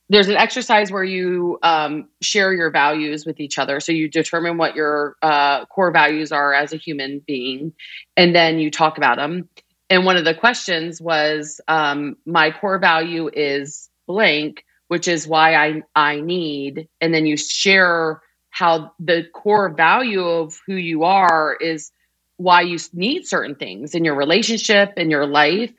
there's 0.10 0.28
an 0.28 0.36
exercise 0.36 0.92
where 0.92 1.04
you 1.04 1.58
um, 1.64 2.10
share 2.22 2.54
your 2.54 2.70
values 2.70 3.26
with 3.26 3.40
each 3.40 3.58
other. 3.58 3.80
So 3.80 3.92
you 3.92 4.10
determine 4.10 4.58
what 4.58 4.76
your 4.76 5.16
uh, 5.22 5.66
core 5.66 5.92
values 5.92 6.32
are 6.32 6.54
as 6.54 6.74
a 6.74 6.78
human 6.78 7.20
being, 7.26 7.74
and 8.16 8.36
then 8.36 8.60
you 8.60 8.70
talk 8.70 8.98
about 8.98 9.16
them 9.18 9.50
and 9.94 10.06
one 10.06 10.18
of 10.18 10.26
the 10.26 10.34
questions 10.34 11.00
was 11.00 11.62
um, 11.68 12.18
my 12.26 12.50
core 12.50 12.80
value 12.80 13.30
is 13.32 13.90
blank 14.08 14.66
which 14.88 15.08
is 15.08 15.28
why 15.28 15.56
i 15.56 15.82
i 15.96 16.20
need 16.20 16.90
and 17.00 17.14
then 17.14 17.26
you 17.26 17.38
share 17.38 18.22
how 18.50 18.92
the 19.00 19.24
core 19.34 19.70
value 19.70 20.24
of 20.24 20.60
who 20.68 20.76
you 20.76 21.04
are 21.04 21.56
is 21.60 21.92
why 22.38 22.62
you 22.62 22.78
need 22.92 23.26
certain 23.26 23.56
things 23.56 23.96
in 23.96 24.04
your 24.04 24.16
relationship 24.16 24.94
in 24.98 25.10
your 25.10 25.26
life 25.26 25.72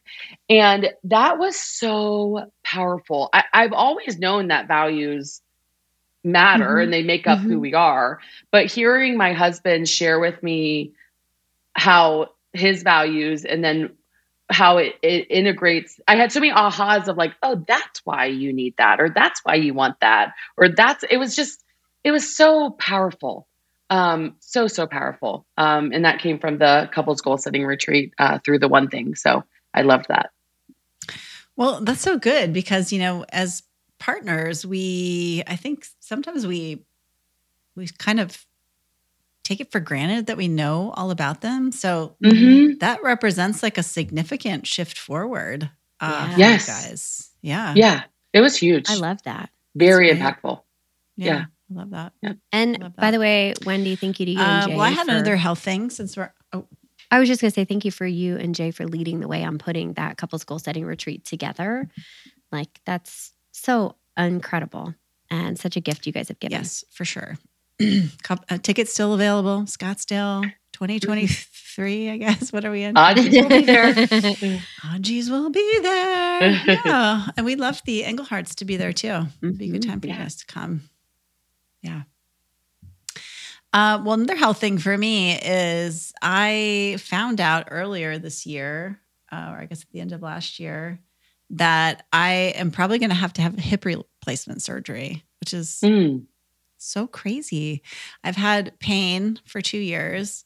and 0.48 0.88
that 1.04 1.38
was 1.38 1.56
so 1.56 2.50
powerful 2.62 3.28
I, 3.32 3.44
have 3.52 3.72
always 3.72 4.18
known 4.18 4.48
that 4.48 4.68
values 4.68 5.42
matter 6.22 6.64
mm-hmm. 6.64 6.84
and 6.84 6.92
they 6.92 7.02
make 7.02 7.26
up 7.26 7.40
mm-hmm. 7.40 7.50
who 7.50 7.60
we 7.60 7.74
are 7.74 8.20
but 8.50 8.66
hearing 8.66 9.18
my 9.18 9.34
husband 9.34 9.88
share 9.88 10.18
with 10.18 10.42
me 10.42 10.92
how 11.74 12.30
his 12.54 12.82
values 12.82 13.44
and 13.44 13.62
then 13.62 13.90
how 14.50 14.78
it, 14.78 14.94
it 15.02 15.26
integrates. 15.30 15.98
I 16.06 16.16
had 16.16 16.32
so 16.32 16.40
many 16.40 16.52
ahas 16.52 17.08
of 17.08 17.16
like, 17.16 17.34
oh, 17.42 17.64
that's 17.66 18.00
why 18.04 18.26
you 18.26 18.52
need 18.52 18.74
that, 18.78 19.00
or 19.00 19.08
that's 19.08 19.40
why 19.44 19.54
you 19.54 19.74
want 19.74 20.00
that, 20.00 20.34
or 20.56 20.68
that's 20.68 21.04
it 21.08 21.16
was 21.16 21.34
just 21.34 21.64
it 22.02 22.10
was 22.10 22.36
so 22.36 22.70
powerful. 22.70 23.48
Um, 23.90 24.36
so 24.40 24.66
so 24.66 24.86
powerful. 24.86 25.46
Um, 25.56 25.92
and 25.92 26.04
that 26.04 26.20
came 26.20 26.38
from 26.38 26.58
the 26.58 26.88
couples 26.92 27.20
goal 27.20 27.38
setting 27.38 27.64
retreat 27.64 28.12
uh, 28.18 28.38
through 28.44 28.58
the 28.58 28.68
one 28.68 28.88
thing. 28.88 29.14
So 29.14 29.44
I 29.72 29.82
loved 29.82 30.06
that. 30.08 30.30
Well, 31.56 31.80
that's 31.80 32.00
so 32.00 32.18
good 32.18 32.52
because, 32.52 32.92
you 32.92 32.98
know, 32.98 33.24
as 33.28 33.62
partners, 33.98 34.66
we 34.66 35.42
I 35.46 35.56
think 35.56 35.86
sometimes 36.00 36.46
we 36.46 36.84
we 37.76 37.88
kind 37.98 38.20
of 38.20 38.44
take 39.44 39.60
it 39.60 39.70
for 39.70 39.78
granted 39.80 40.26
that 40.26 40.36
we 40.36 40.48
know 40.48 40.92
all 40.96 41.10
about 41.10 41.40
them. 41.42 41.70
So 41.70 42.16
Mhm. 42.24 42.80
that 42.80 43.02
represents 43.02 43.62
like 43.62 43.78
a 43.78 43.82
significant 43.82 44.66
shift 44.66 44.98
forward. 44.98 45.70
Uh, 46.00 46.28
Yeah. 46.30 46.36
Yes. 46.50 46.66
guys. 46.66 47.30
Yeah. 47.42 47.74
Yeah, 47.76 48.02
it 48.32 48.40
was 48.40 48.56
huge. 48.56 48.88
I 48.90 48.94
love 48.96 49.22
that. 49.24 49.50
Very 49.76 50.10
impactful. 50.10 50.62
Yeah. 51.16 51.26
Yeah. 51.26 51.44
I 51.70 51.74
love 51.74 51.90
that. 51.90 52.12
And 52.52 52.78
Love 52.80 52.96
by 52.96 53.10
the 53.10 53.18
way, 53.18 53.54
Wendy, 53.64 53.96
thank 53.96 54.18
you 54.20 54.26
to 54.26 54.32
you 54.32 54.38
and 54.40 54.64
Uh, 54.64 54.66
Jay. 54.66 54.72
well, 54.74 54.82
I 54.84 54.90
had 54.90 55.06
for- 55.06 55.12
another 55.12 55.36
health 55.36 55.60
thing 55.60 55.90
since 55.90 56.16
we're. 56.16 56.32
Oh, 56.52 56.66
I 57.10 57.18
was 57.20 57.28
just 57.28 57.40
going 57.40 57.50
to 57.50 57.54
say 57.54 57.64
thank 57.64 57.84
you 57.84 57.90
for 57.90 58.06
you 58.06 58.36
and 58.36 58.54
Jay 58.54 58.70
for 58.70 58.86
leading 58.86 59.20
the 59.20 59.28
way 59.28 59.44
on 59.44 59.58
putting 59.58 59.92
that 59.94 60.16
couples 60.16 60.44
goal 60.44 60.58
setting 60.58 60.84
retreat 60.84 61.24
together. 61.24 61.88
Like 62.52 62.80
that's 62.84 63.32
so 63.52 63.96
incredible 64.16 64.94
and 65.30 65.58
such 65.58 65.76
a 65.76 65.80
gift 65.80 66.06
you 66.06 66.12
guys 66.12 66.28
have 66.28 66.38
given. 66.38 66.58
yes, 66.58 66.84
for 66.90 67.04
sure. 67.04 67.36
Uh, 68.50 68.58
tickets 68.58 68.92
still 68.92 69.14
available. 69.14 69.62
Scottsdale, 69.62 70.42
2023. 70.72 72.10
I 72.10 72.16
guess. 72.18 72.52
What 72.52 72.64
are 72.64 72.70
we 72.70 72.82
in? 72.84 72.96
Odds 72.96 73.24
will 73.28 73.48
be 73.48 73.62
there. 73.62 73.92
Audgies 74.82 75.28
will 75.30 75.50
be 75.50 75.78
there. 75.82 76.52
Yeah, 76.84 77.26
and 77.36 77.44
we'd 77.44 77.58
love 77.60 77.80
the 77.84 78.02
Engleharts 78.02 78.54
to 78.56 78.64
be 78.64 78.76
there 78.76 78.92
too. 78.92 79.26
It'd 79.42 79.58
be 79.58 79.68
a 79.68 79.72
good 79.72 79.82
Mhm. 79.82 79.86
time 79.88 80.00
for 80.00 80.06
you 80.06 80.14
guys 80.14 80.36
to 80.36 80.46
come. 80.46 80.82
Yeah. 81.82 82.02
Uh, 83.72 84.00
well, 84.04 84.14
another 84.14 84.36
health 84.36 84.58
thing 84.58 84.78
for 84.78 84.96
me 84.96 85.36
is 85.42 86.12
I 86.22 86.96
found 87.00 87.40
out 87.40 87.68
earlier 87.70 88.18
this 88.18 88.46
year, 88.46 89.00
uh, 89.32 89.48
or 89.50 89.58
I 89.60 89.66
guess 89.66 89.82
at 89.82 89.90
the 89.90 90.00
end 90.00 90.12
of 90.12 90.22
last 90.22 90.60
year, 90.60 91.00
that 91.50 92.06
I 92.12 92.52
am 92.56 92.70
probably 92.70 92.98
going 93.00 93.10
to 93.10 93.16
have 93.16 93.32
to 93.34 93.42
have 93.42 93.58
hip 93.58 93.84
replacement 93.84 94.62
surgery, 94.62 95.24
which 95.40 95.52
is 95.52 95.80
Mm. 95.82 96.26
So 96.84 97.06
crazy. 97.06 97.82
I've 98.22 98.36
had 98.36 98.78
pain 98.78 99.40
for 99.44 99.60
two 99.60 99.78
years 99.78 100.44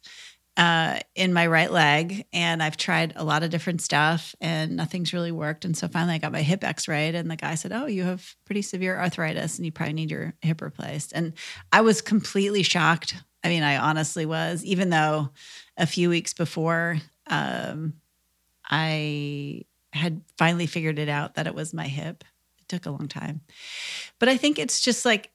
uh, 0.59 0.99
in 1.15 1.33
my 1.33 1.47
right 1.47 1.71
leg, 1.71 2.27
and 2.33 2.61
I've 2.61 2.77
tried 2.77 3.13
a 3.15 3.23
lot 3.23 3.45
of 3.45 3.51
different 3.51 3.81
stuff, 3.81 4.35
and 4.41 4.75
nothing's 4.75 5.13
really 5.13 5.31
worked. 5.31 5.65
And 5.65 5.77
so 5.77 5.87
finally, 5.87 6.15
I 6.15 6.19
got 6.19 6.33
my 6.33 6.43
hip 6.43 6.65
X-rayed, 6.65 7.15
and 7.15 7.31
the 7.31 7.37
guy 7.37 7.55
said, 7.55 7.73
"Oh, 7.73 7.87
you 7.87 8.03
have 8.03 8.35
pretty 8.45 8.63
severe 8.63 8.99
arthritis, 8.99 9.57
and 9.57 9.65
you 9.65 9.71
probably 9.71 9.93
need 9.93 10.11
your 10.11 10.35
hip 10.43 10.61
replaced." 10.61 11.13
And 11.15 11.35
I 11.71 11.83
was 11.83 12.01
completely 12.03 12.65
shocked. 12.65 13.15
I 13.45 13.49
mean, 13.49 13.63
I 13.63 13.77
honestly 13.77 14.27
was, 14.27 14.65
even 14.65 14.91
though 14.91 15.31
a 15.77 15.87
few 15.87 16.09
weeks 16.09 16.35
before, 16.35 16.97
um, 17.29 17.95
I 18.69 19.63
had 19.93 20.23
finally 20.37 20.67
figured 20.67 20.99
it 20.99 21.09
out 21.09 21.37
that 21.37 21.47
it 21.47 21.55
was 21.55 21.73
my 21.73 21.87
hip. 21.87 22.25
It 22.59 22.69
took 22.69 22.87
a 22.87 22.91
long 22.91 23.07
time, 23.07 23.43
but 24.19 24.29
I 24.29 24.37
think 24.37 24.59
it's 24.59 24.81
just 24.81 25.05
like 25.05 25.31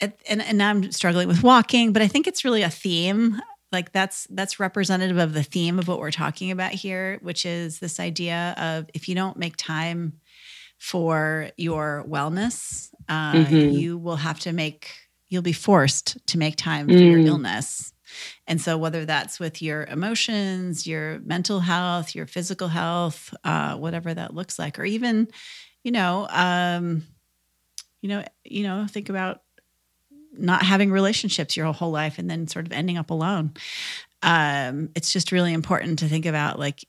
and, 0.00 0.42
and 0.42 0.62
I'm 0.62 0.90
struggling 0.92 1.28
with 1.28 1.42
walking, 1.42 1.92
but 1.92 2.02
I 2.02 2.08
think 2.08 2.26
it's 2.26 2.44
really 2.44 2.62
a 2.62 2.70
theme. 2.70 3.40
Like 3.72 3.92
that's 3.92 4.26
that's 4.30 4.60
representative 4.60 5.18
of 5.18 5.34
the 5.34 5.42
theme 5.42 5.78
of 5.78 5.88
what 5.88 5.98
we're 5.98 6.12
talking 6.12 6.50
about 6.52 6.72
here, 6.72 7.18
which 7.22 7.44
is 7.44 7.80
this 7.80 7.98
idea 7.98 8.54
of 8.56 8.86
if 8.94 9.08
you 9.08 9.14
don't 9.14 9.36
make 9.36 9.56
time 9.56 10.20
for 10.78 11.50
your 11.56 12.04
wellness, 12.08 12.90
uh, 13.08 13.34
Mhm. 13.34 13.72
you 13.72 13.98
will 13.98 14.16
have 14.16 14.38
to 14.40 14.52
make 14.52 14.90
you'll 15.28 15.42
be 15.42 15.52
forced 15.52 16.18
to 16.28 16.38
make 16.38 16.54
time 16.56 16.86
for 16.88 17.02
your 17.02 17.20
Mm. 17.20 17.26
illness. 17.26 17.92
And 18.46 18.60
so, 18.60 18.76
whether 18.78 19.04
that's 19.04 19.40
with 19.40 19.60
your 19.62 19.84
emotions, 19.86 20.86
your 20.86 21.18
mental 21.20 21.60
health, 21.60 22.14
your 22.14 22.26
physical 22.26 22.68
health, 22.68 23.34
uh, 23.42 23.76
whatever 23.76 24.14
that 24.14 24.34
looks 24.34 24.58
like, 24.58 24.78
or 24.78 24.84
even, 24.84 25.28
you 25.82 25.90
know, 25.90 26.28
um, 26.30 27.04
you 28.02 28.08
know, 28.08 28.24
you 28.44 28.62
know, 28.64 28.86
think 28.88 29.08
about 29.08 29.40
not 30.38 30.62
having 30.62 30.90
relationships 30.90 31.56
your 31.56 31.72
whole 31.72 31.90
life 31.90 32.18
and 32.18 32.28
then 32.30 32.46
sort 32.48 32.66
of 32.66 32.72
ending 32.72 32.98
up 32.98 33.10
alone. 33.10 33.52
Um, 34.22 34.88
it's 34.94 35.12
just 35.12 35.32
really 35.32 35.52
important 35.52 35.98
to 36.00 36.08
think 36.08 36.24
about 36.26 36.58
like, 36.58 36.84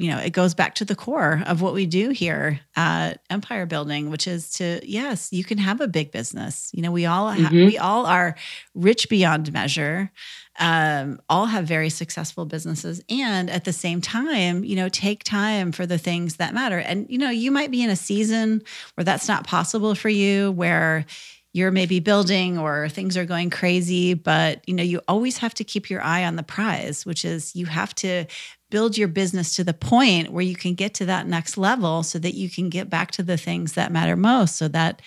you 0.00 0.08
know, 0.12 0.18
it 0.18 0.30
goes 0.30 0.54
back 0.54 0.76
to 0.76 0.84
the 0.84 0.94
core 0.94 1.42
of 1.46 1.60
what 1.60 1.74
we 1.74 1.84
do 1.84 2.10
here 2.10 2.60
at 2.76 3.20
Empire 3.30 3.66
Building, 3.66 4.10
which 4.10 4.28
is 4.28 4.52
to 4.52 4.80
yes, 4.84 5.32
you 5.32 5.42
can 5.42 5.58
have 5.58 5.80
a 5.80 5.88
big 5.88 6.12
business. 6.12 6.70
You 6.72 6.82
know, 6.82 6.92
we 6.92 7.04
all 7.04 7.32
ha- 7.32 7.50
Mhm. 7.50 7.66
we 7.66 7.78
all 7.78 8.06
are 8.06 8.36
rich 8.76 9.08
beyond 9.08 9.52
measure. 9.52 10.12
Um, 10.60 11.20
all 11.28 11.46
have 11.46 11.66
very 11.66 11.90
successful 11.90 12.44
businesses, 12.44 13.02
and 13.08 13.50
at 13.50 13.64
the 13.64 13.72
same 13.72 14.00
time, 14.00 14.62
you 14.62 14.76
know, 14.76 14.88
take 14.88 15.24
time 15.24 15.72
for 15.72 15.84
the 15.84 15.98
things 15.98 16.36
that 16.36 16.54
matter. 16.54 16.78
And 16.78 17.06
you 17.08 17.18
know, 17.18 17.30
you 17.30 17.50
might 17.50 17.72
be 17.72 17.82
in 17.82 17.90
a 17.90 17.96
season 17.96 18.62
where 18.94 19.04
that's 19.04 19.26
not 19.26 19.48
possible 19.48 19.96
for 19.96 20.08
you, 20.08 20.52
where 20.52 21.06
you're 21.52 21.70
maybe 21.70 21.98
building 22.00 22.58
or 22.58 22.88
things 22.88 23.16
are 23.16 23.24
going 23.24 23.50
crazy 23.50 24.14
but 24.14 24.66
you 24.68 24.74
know 24.74 24.82
you 24.82 25.00
always 25.08 25.38
have 25.38 25.54
to 25.54 25.64
keep 25.64 25.88
your 25.90 26.02
eye 26.02 26.24
on 26.24 26.36
the 26.36 26.42
prize 26.42 27.06
which 27.06 27.24
is 27.24 27.54
you 27.56 27.66
have 27.66 27.94
to 27.94 28.24
build 28.70 28.98
your 28.98 29.08
business 29.08 29.56
to 29.56 29.64
the 29.64 29.72
point 29.72 30.30
where 30.30 30.44
you 30.44 30.54
can 30.54 30.74
get 30.74 30.92
to 30.94 31.06
that 31.06 31.26
next 31.26 31.56
level 31.56 32.02
so 32.02 32.18
that 32.18 32.34
you 32.34 32.50
can 32.50 32.68
get 32.68 32.90
back 32.90 33.10
to 33.10 33.22
the 33.22 33.36
things 33.38 33.72
that 33.72 33.90
matter 33.90 34.16
most 34.16 34.56
so 34.56 34.68
that 34.68 35.00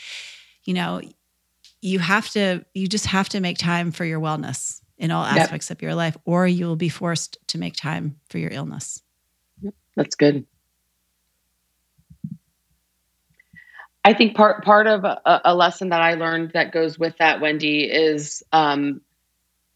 you 0.64 0.74
know 0.74 1.02
you 1.82 2.00
have 2.00 2.30
to 2.30 2.64
you 2.74 2.88
just 2.88 3.06
have 3.06 3.30
to 3.30 3.40
make 3.40 3.58
time 3.58 3.92
for 3.92 4.06
your 4.06 4.20
wellness 4.20 4.82
in 4.98 5.12
all 5.12 5.24
Yep. 5.24 5.42
aspects 5.44 5.72
of 5.72 5.82
your 5.82 5.96
life 5.96 6.18
or 6.26 6.48
you 6.48 6.66
will 6.66 6.76
be 6.76 6.90
forced 6.90 7.38
to 7.48 7.58
make 7.58 7.76
time 7.76 8.20
for 8.30 8.38
your 8.40 8.52
illness 8.52 9.02
That's 9.96 10.16
good. 10.16 10.46
I 14.04 14.14
think 14.14 14.36
part 14.36 14.64
part 14.64 14.88
of 14.88 15.04
a, 15.04 15.42
a 15.46 15.56
lesson 15.56 15.90
that 15.90 16.02
I 16.02 16.16
learned 16.16 16.52
that 16.54 16.72
goes 16.72 16.98
with 16.98 17.16
that, 17.20 17.40
Wendy, 17.42 17.84
is 17.84 18.44
um, 18.52 19.02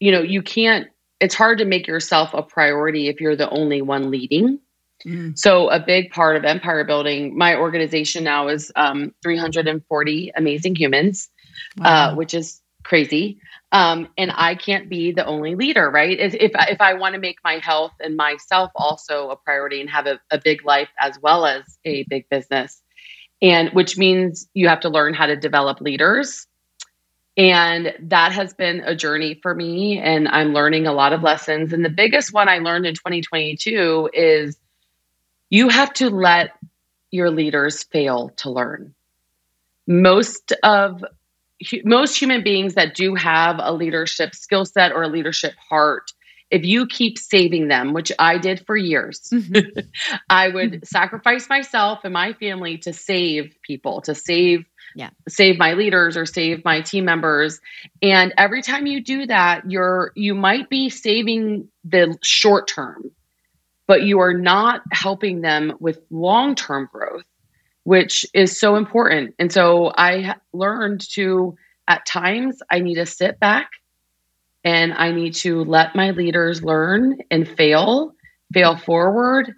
you 0.00 0.12
know 0.12 0.20
you 0.22 0.42
can't. 0.42 0.88
It's 1.20 1.34
hard 1.34 1.58
to 1.58 1.64
make 1.64 1.86
yourself 1.86 2.34
a 2.34 2.42
priority 2.42 3.08
if 3.08 3.20
you're 3.20 3.36
the 3.36 3.48
only 3.50 3.80
one 3.82 4.10
leading. 4.10 4.58
Mm. 5.06 5.38
So 5.38 5.68
a 5.70 5.78
big 5.80 6.10
part 6.10 6.36
of 6.36 6.44
empire 6.44 6.84
building, 6.84 7.36
my 7.38 7.56
organization 7.56 8.24
now 8.24 8.48
is 8.48 8.72
um, 8.76 9.14
340 9.22 10.32
amazing 10.36 10.74
humans, 10.76 11.28
Wow. 11.78 11.86
uh, 12.10 12.14
which 12.14 12.34
is 12.34 12.60
crazy. 12.82 13.40
Um, 13.72 14.08
and 14.18 14.30
I 14.34 14.54
can't 14.54 14.88
be 14.88 15.12
the 15.12 15.24
only 15.26 15.54
leader, 15.54 15.90
right? 15.90 16.18
If 16.18 16.34
if, 16.34 16.52
I- 16.54 16.68
if 16.70 16.80
I 16.80 16.94
want 16.94 17.14
to 17.14 17.20
make 17.20 17.36
my 17.44 17.58
health 17.58 17.92
and 18.00 18.16
myself 18.16 18.70
also 18.74 19.30
a 19.30 19.36
priority 19.36 19.80
and 19.80 19.88
have 19.90 20.06
a, 20.06 20.20
a 20.30 20.38
big 20.42 20.64
life 20.64 20.88
as 20.98 21.18
well 21.20 21.46
as 21.46 21.78
a 21.84 22.04
big 22.08 22.28
business, 22.28 22.82
and 23.46 23.70
which 23.70 23.96
means 23.96 24.48
you 24.54 24.66
have 24.66 24.80
to 24.80 24.88
learn 24.88 25.14
how 25.14 25.26
to 25.26 25.36
develop 25.36 25.80
leaders. 25.80 26.48
And 27.36 27.94
that 28.00 28.32
has 28.32 28.54
been 28.54 28.80
a 28.80 28.96
journey 28.96 29.38
for 29.40 29.54
me, 29.54 29.98
and 29.98 30.26
I'm 30.26 30.52
learning 30.52 30.86
a 30.86 30.92
lot 30.92 31.12
of 31.12 31.22
lessons. 31.22 31.72
And 31.72 31.84
the 31.84 31.90
biggest 31.90 32.32
one 32.32 32.48
I 32.48 32.58
learned 32.58 32.86
in 32.86 32.94
2022 32.94 34.10
is 34.12 34.58
you 35.48 35.68
have 35.68 35.92
to 35.94 36.10
let 36.10 36.50
your 37.12 37.30
leaders 37.30 37.84
fail 37.84 38.30
to 38.38 38.50
learn. 38.50 38.94
Most 39.86 40.52
of 40.64 41.04
most 41.84 42.18
human 42.18 42.42
beings 42.42 42.74
that 42.74 42.94
do 42.94 43.14
have 43.14 43.60
a 43.62 43.72
leadership 43.72 44.34
skill 44.34 44.64
set 44.64 44.92
or 44.92 45.04
a 45.04 45.08
leadership 45.08 45.54
heart, 45.70 46.12
if 46.50 46.64
you 46.64 46.86
keep 46.86 47.18
saving 47.18 47.68
them, 47.68 47.92
which 47.92 48.12
I 48.18 48.38
did 48.38 48.64
for 48.66 48.76
years, 48.76 49.20
mm-hmm. 49.32 49.80
I 50.30 50.48
would 50.48 50.86
sacrifice 50.86 51.48
myself 51.48 52.00
and 52.04 52.12
my 52.12 52.32
family 52.34 52.78
to 52.78 52.92
save 52.92 53.56
people, 53.62 54.00
to 54.02 54.14
save 54.14 54.64
Yeah. 54.94 55.10
save 55.28 55.58
my 55.58 55.74
leaders 55.74 56.16
or 56.16 56.24
save 56.26 56.64
my 56.64 56.80
team 56.82 57.04
members. 57.04 57.60
And 58.00 58.32
every 58.38 58.62
time 58.62 58.86
you 58.86 59.02
do 59.02 59.26
that, 59.26 59.70
you're 59.70 60.12
you 60.14 60.34
might 60.34 60.68
be 60.70 60.88
saving 60.88 61.68
the 61.84 62.16
short 62.22 62.68
term, 62.68 63.10
but 63.86 64.02
you 64.02 64.20
are 64.20 64.34
not 64.34 64.82
helping 64.92 65.40
them 65.42 65.74
with 65.80 65.98
long-term 66.10 66.88
growth, 66.92 67.24
which 67.84 68.24
is 68.32 68.58
so 68.58 68.76
important. 68.76 69.34
And 69.38 69.52
so 69.52 69.92
I 69.96 70.36
learned 70.52 71.00
to 71.14 71.56
at 71.88 72.06
times 72.06 72.60
I 72.70 72.80
need 72.80 72.96
to 72.96 73.06
sit 73.06 73.38
back 73.38 73.70
and 74.66 74.92
I 74.94 75.12
need 75.12 75.34
to 75.36 75.62
let 75.64 75.94
my 75.94 76.10
leaders 76.10 76.60
learn 76.64 77.20
and 77.30 77.48
fail, 77.48 78.12
fail 78.52 78.76
forward, 78.76 79.54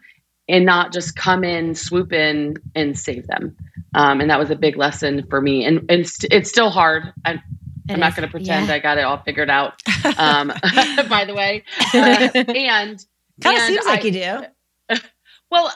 and 0.51 0.66
not 0.66 0.92
just 0.92 1.16
come 1.16 1.44
in, 1.44 1.75
swoop 1.75 2.12
in, 2.12 2.57
and 2.75 2.97
save 2.99 3.27
them. 3.27 3.57
Um, 3.94 4.21
and 4.21 4.31
that 4.31 4.38
was 4.38 4.51
a 4.51 4.57
big 4.57 4.77
lesson 4.77 5.27
for 5.31 5.40
me. 5.40 5.64
And, 5.64 5.90
and 5.90 6.07
st- 6.07 6.31
it's 6.31 6.51
still 6.51 6.68
hard. 6.68 7.14
I'm, 7.25 7.40
I'm 7.88 8.01
not 8.01 8.14
going 8.16 8.29
to 8.29 8.31
pretend 8.31 8.68
Yeah. 8.68 8.75
I 8.75 8.81
got 8.81 8.99
it 8.99 9.05
all 9.05 9.18
figured 9.25 9.51
out. 9.51 9.81
Um, 10.18 10.49
by 11.09 11.25
the 11.27 11.35
way, 11.35 11.64
Uh, 11.94 12.29
and 12.55 13.05
kind 13.40 13.57
of 13.57 13.62
seems 13.62 13.87
like 13.87 14.05
you 14.05 14.12
do 14.12 14.42
well, 15.51 15.73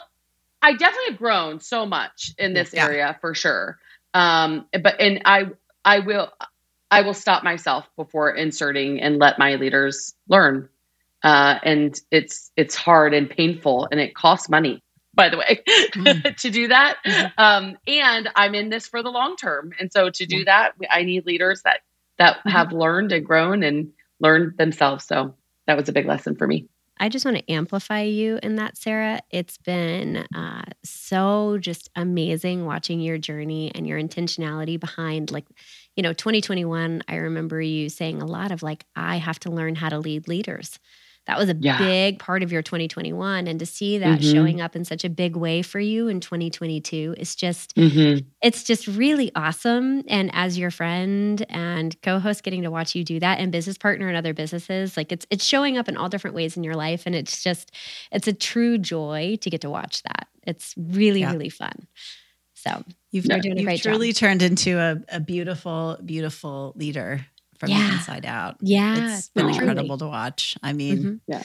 I 0.62 0.72
definitely 0.72 1.10
have 1.10 1.18
grown 1.18 1.60
so 1.60 1.86
much 1.86 2.32
in 2.38 2.52
this 2.54 2.72
Yeah. 2.74 2.84
area 2.86 3.18
for 3.20 3.34
sure. 3.34 3.78
Um, 4.14 4.66
but 4.72 5.00
and 5.00 5.22
I 5.24 5.46
I 5.84 6.00
will 6.00 6.30
I 6.92 7.00
will 7.00 7.14
stop 7.14 7.42
myself 7.42 7.88
before 7.96 8.30
inserting 8.30 9.00
and 9.00 9.18
let 9.18 9.38
my 9.38 9.54
leaders 9.54 10.14
learn. 10.28 10.68
Uh, 11.22 11.58
and 11.62 11.98
it's 12.10 12.50
it's 12.56 12.74
hard 12.74 13.14
and 13.14 13.30
painful 13.30 13.88
and 13.90 13.98
it 13.98 14.14
costs 14.14 14.48
money. 14.48 14.82
by 15.14 15.28
the 15.28 15.38
way, 15.38 15.62
mm. 15.68 16.36
to 16.42 16.50
do 16.50 16.68
that. 16.68 16.96
Mm-hmm. 17.04 17.40
Um, 17.42 17.76
and 17.86 18.28
I'm 18.34 18.54
in 18.54 18.70
this 18.70 18.86
for 18.86 19.02
the 19.02 19.10
long 19.10 19.36
term. 19.36 19.72
And 19.78 19.92
so 19.92 20.10
to 20.10 20.26
do 20.26 20.44
that, 20.44 20.72
I 20.90 21.02
need 21.02 21.26
leaders 21.26 21.62
that 21.64 21.80
that 22.18 22.36
mm-hmm. 22.38 22.50
have 22.50 22.72
learned 22.72 23.12
and 23.12 23.24
grown 23.24 23.62
and 23.62 23.92
learned 24.20 24.56
themselves. 24.56 25.04
So 25.04 25.34
that 25.66 25.76
was 25.76 25.88
a 25.88 25.92
big 25.92 26.06
lesson 26.06 26.36
for 26.36 26.46
me. 26.46 26.68
I 26.98 27.08
just 27.08 27.24
want 27.24 27.38
to 27.38 27.52
amplify 27.52 28.02
you 28.02 28.38
in 28.42 28.56
that, 28.56 28.76
Sarah. 28.76 29.20
It's 29.30 29.58
been 29.58 30.24
uh, 30.34 30.62
so 30.84 31.58
just 31.58 31.90
amazing 31.96 32.64
watching 32.64 33.00
your 33.00 33.18
journey 33.18 33.72
and 33.74 33.86
your 33.86 34.00
intentionality 34.00 34.78
behind, 34.78 35.32
like, 35.32 35.46
you 35.96 36.02
know, 36.02 36.12
2021. 36.12 37.02
I 37.08 37.16
remember 37.16 37.60
you 37.60 37.88
saying 37.88 38.22
a 38.22 38.26
lot 38.26 38.52
of, 38.52 38.62
like, 38.62 38.84
I 38.96 39.16
have 39.16 39.38
to 39.40 39.50
learn 39.50 39.74
how 39.74 39.88
to 39.88 39.98
lead 39.98 40.28
leaders 40.28 40.78
that 41.26 41.38
was 41.38 41.48
a 41.48 41.54
yeah. 41.54 41.78
big 41.78 42.18
part 42.18 42.42
of 42.42 42.50
your 42.50 42.62
2021 42.62 43.46
and 43.46 43.60
to 43.60 43.66
see 43.66 43.98
that 43.98 44.18
mm-hmm. 44.18 44.32
showing 44.32 44.60
up 44.60 44.74
in 44.74 44.84
such 44.84 45.04
a 45.04 45.08
big 45.08 45.36
way 45.36 45.62
for 45.62 45.78
you 45.78 46.08
in 46.08 46.20
2022 46.20 47.14
is 47.16 47.36
just 47.36 47.76
mm-hmm. 47.76 48.26
it's 48.42 48.64
just 48.64 48.88
really 48.88 49.30
awesome 49.36 50.02
and 50.08 50.30
as 50.34 50.58
your 50.58 50.70
friend 50.70 51.46
and 51.48 52.00
co-host 52.02 52.42
getting 52.42 52.62
to 52.62 52.70
watch 52.70 52.94
you 52.96 53.04
do 53.04 53.20
that 53.20 53.38
and 53.38 53.52
business 53.52 53.78
partner 53.78 54.08
in 54.08 54.16
other 54.16 54.34
businesses 54.34 54.96
like 54.96 55.12
it's 55.12 55.26
it's 55.30 55.44
showing 55.44 55.78
up 55.78 55.88
in 55.88 55.96
all 55.96 56.08
different 56.08 56.34
ways 56.34 56.56
in 56.56 56.64
your 56.64 56.74
life 56.74 57.04
and 57.06 57.14
it's 57.14 57.42
just 57.42 57.70
it's 58.10 58.26
a 58.26 58.32
true 58.32 58.76
joy 58.76 59.36
to 59.40 59.48
get 59.48 59.60
to 59.60 59.70
watch 59.70 60.02
that 60.02 60.26
it's 60.44 60.74
really 60.76 61.20
yeah. 61.20 61.30
really 61.30 61.48
fun 61.48 61.86
so 62.64 62.84
you've, 63.10 63.26
you're 63.26 63.40
doing 63.40 63.58
a 63.58 63.64
great 63.64 63.82
truly 63.82 64.12
job. 64.12 64.20
turned 64.20 64.42
into 64.42 64.78
a, 64.78 65.00
a 65.08 65.20
beautiful 65.20 65.98
beautiful 66.04 66.72
leader 66.76 67.26
from 67.58 67.70
yeah. 67.70 67.88
the 67.88 67.94
inside 67.94 68.26
out. 68.26 68.56
Yeah. 68.60 69.16
It's 69.16 69.28
been 69.28 69.48
incredible 69.48 69.98
to 69.98 70.06
watch. 70.06 70.56
I 70.62 70.72
mean, 70.72 70.98
mm-hmm. 70.98 71.14
yeah. 71.26 71.42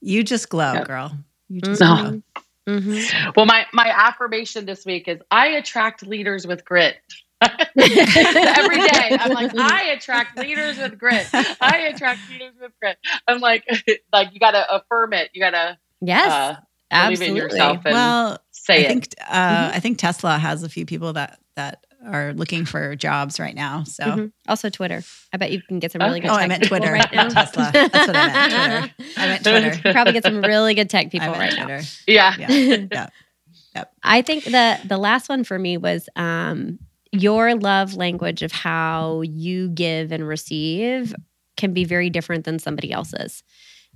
you 0.00 0.22
just 0.22 0.48
glow, 0.48 0.72
yeah. 0.72 0.84
girl. 0.84 1.12
You 1.48 1.60
just 1.60 1.80
mm-hmm. 1.80 2.10
glow. 2.10 2.22
Mm-hmm. 2.68 3.30
Well, 3.36 3.46
my 3.46 3.66
my 3.72 3.88
affirmation 3.88 4.66
this 4.66 4.86
week 4.86 5.08
is 5.08 5.20
I 5.30 5.48
attract 5.48 6.06
leaders 6.06 6.46
with 6.46 6.64
grit. 6.64 6.96
Every 7.42 8.76
day, 8.76 9.16
I'm 9.18 9.32
like, 9.32 9.52
I 9.58 9.94
attract 9.96 10.38
leaders 10.38 10.78
with 10.78 10.96
grit. 10.96 11.28
I 11.32 11.90
attract 11.92 12.20
leaders 12.30 12.52
with 12.60 12.70
grit. 12.80 12.98
I'm 13.26 13.40
like, 13.40 13.64
like 14.12 14.32
you 14.32 14.38
got 14.38 14.52
to 14.52 14.76
affirm 14.76 15.12
it. 15.12 15.30
You 15.32 15.40
got 15.42 15.50
to 15.50 15.78
yes, 16.00 16.30
uh, 16.30 16.56
absolutely. 16.92 17.58
well, 17.58 18.38
say 18.62 18.84
I 18.84 18.88
think. 18.88 19.08
Uh, 19.20 19.32
mm-hmm. 19.32 19.76
I 19.76 19.80
think 19.80 19.98
Tesla 19.98 20.38
has 20.38 20.62
a 20.62 20.68
few 20.68 20.86
people 20.86 21.12
that 21.14 21.38
that 21.56 21.84
are 22.04 22.32
looking 22.32 22.64
for 22.64 22.96
jobs 22.96 23.38
right 23.38 23.54
now. 23.54 23.84
So 23.84 24.04
mm-hmm. 24.04 24.26
also 24.48 24.70
Twitter. 24.70 25.02
I 25.32 25.36
bet 25.36 25.52
you 25.52 25.62
can 25.62 25.78
get 25.78 25.92
some 25.92 26.00
really 26.00 26.18
okay. 26.18 26.28
good. 26.28 26.34
Oh, 26.34 26.36
I 26.36 26.46
meant 26.46 26.64
Twitter, 26.64 26.92
right 26.92 27.12
now. 27.12 27.28
Tesla. 27.28 27.70
That's 27.72 27.94
what 27.94 28.16
I 28.16 28.28
meant. 28.28 28.92
Twitter. 28.96 29.20
I 29.20 29.26
meant 29.26 29.44
Twitter. 29.44 29.92
Probably 29.92 30.12
get 30.12 30.24
some 30.24 30.40
really 30.40 30.74
good 30.74 30.90
tech 30.90 31.10
people 31.12 31.32
right 31.32 31.52
Twitter. 31.52 31.78
now. 31.78 31.84
Yeah. 32.06 32.34
Yeah. 32.38 32.48
yeah. 32.92 33.08
Yep. 33.74 33.92
I 34.02 34.22
think 34.22 34.44
the 34.44 34.78
the 34.84 34.98
last 34.98 35.28
one 35.28 35.44
for 35.44 35.58
me 35.58 35.76
was 35.76 36.08
um, 36.16 36.78
your 37.12 37.54
love 37.54 37.94
language 37.94 38.42
of 38.42 38.52
how 38.52 39.22
you 39.22 39.68
give 39.68 40.12
and 40.12 40.26
receive 40.26 41.14
can 41.56 41.72
be 41.72 41.84
very 41.84 42.10
different 42.10 42.44
than 42.44 42.58
somebody 42.58 42.92
else's. 42.92 43.42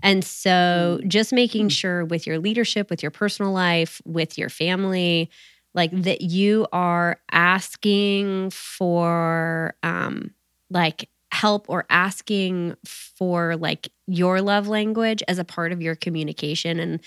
And 0.03 0.25
so 0.25 1.01
mm. 1.03 1.09
just 1.09 1.33
making 1.33 1.69
sure 1.71 2.05
with 2.05 2.27
your 2.27 2.39
leadership, 2.39 2.91
with 2.91 3.03
your 3.03 3.11
personal 3.11 3.53
life, 3.53 4.01
with 4.05 4.39
your 4.39 4.49
family, 4.49 5.31
like 5.75 5.91
that 5.93 6.23
you 6.23 6.67
are 6.73 7.21
asking 7.33 8.51
for 8.51 9.75
um 9.83 10.31
like 10.71 11.09
help 11.33 11.67
or 11.69 11.85
asking 11.91 12.75
for 12.87 13.57
like 13.57 13.89
your 14.07 14.41
love 14.41 14.69
language 14.69 15.23
as 15.29 15.39
a 15.39 15.45
part 15.45 15.73
of 15.73 15.83
your 15.83 15.95
communication 15.95 16.81
and 16.81 17.01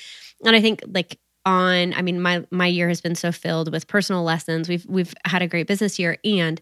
and 0.45 0.55
I 0.55 0.61
think 0.61 0.81
like 0.87 1.17
on 1.45 1.93
I 1.93 2.01
mean 2.01 2.21
my 2.21 2.45
my 2.51 2.67
year 2.67 2.89
has 2.89 3.01
been 3.01 3.15
so 3.15 3.31
filled 3.31 3.71
with 3.71 3.87
personal 3.87 4.23
lessons. 4.23 4.69
We've 4.69 4.85
we've 4.87 5.13
had 5.25 5.41
a 5.41 5.47
great 5.47 5.67
business 5.67 5.97
year 5.97 6.17
and 6.23 6.61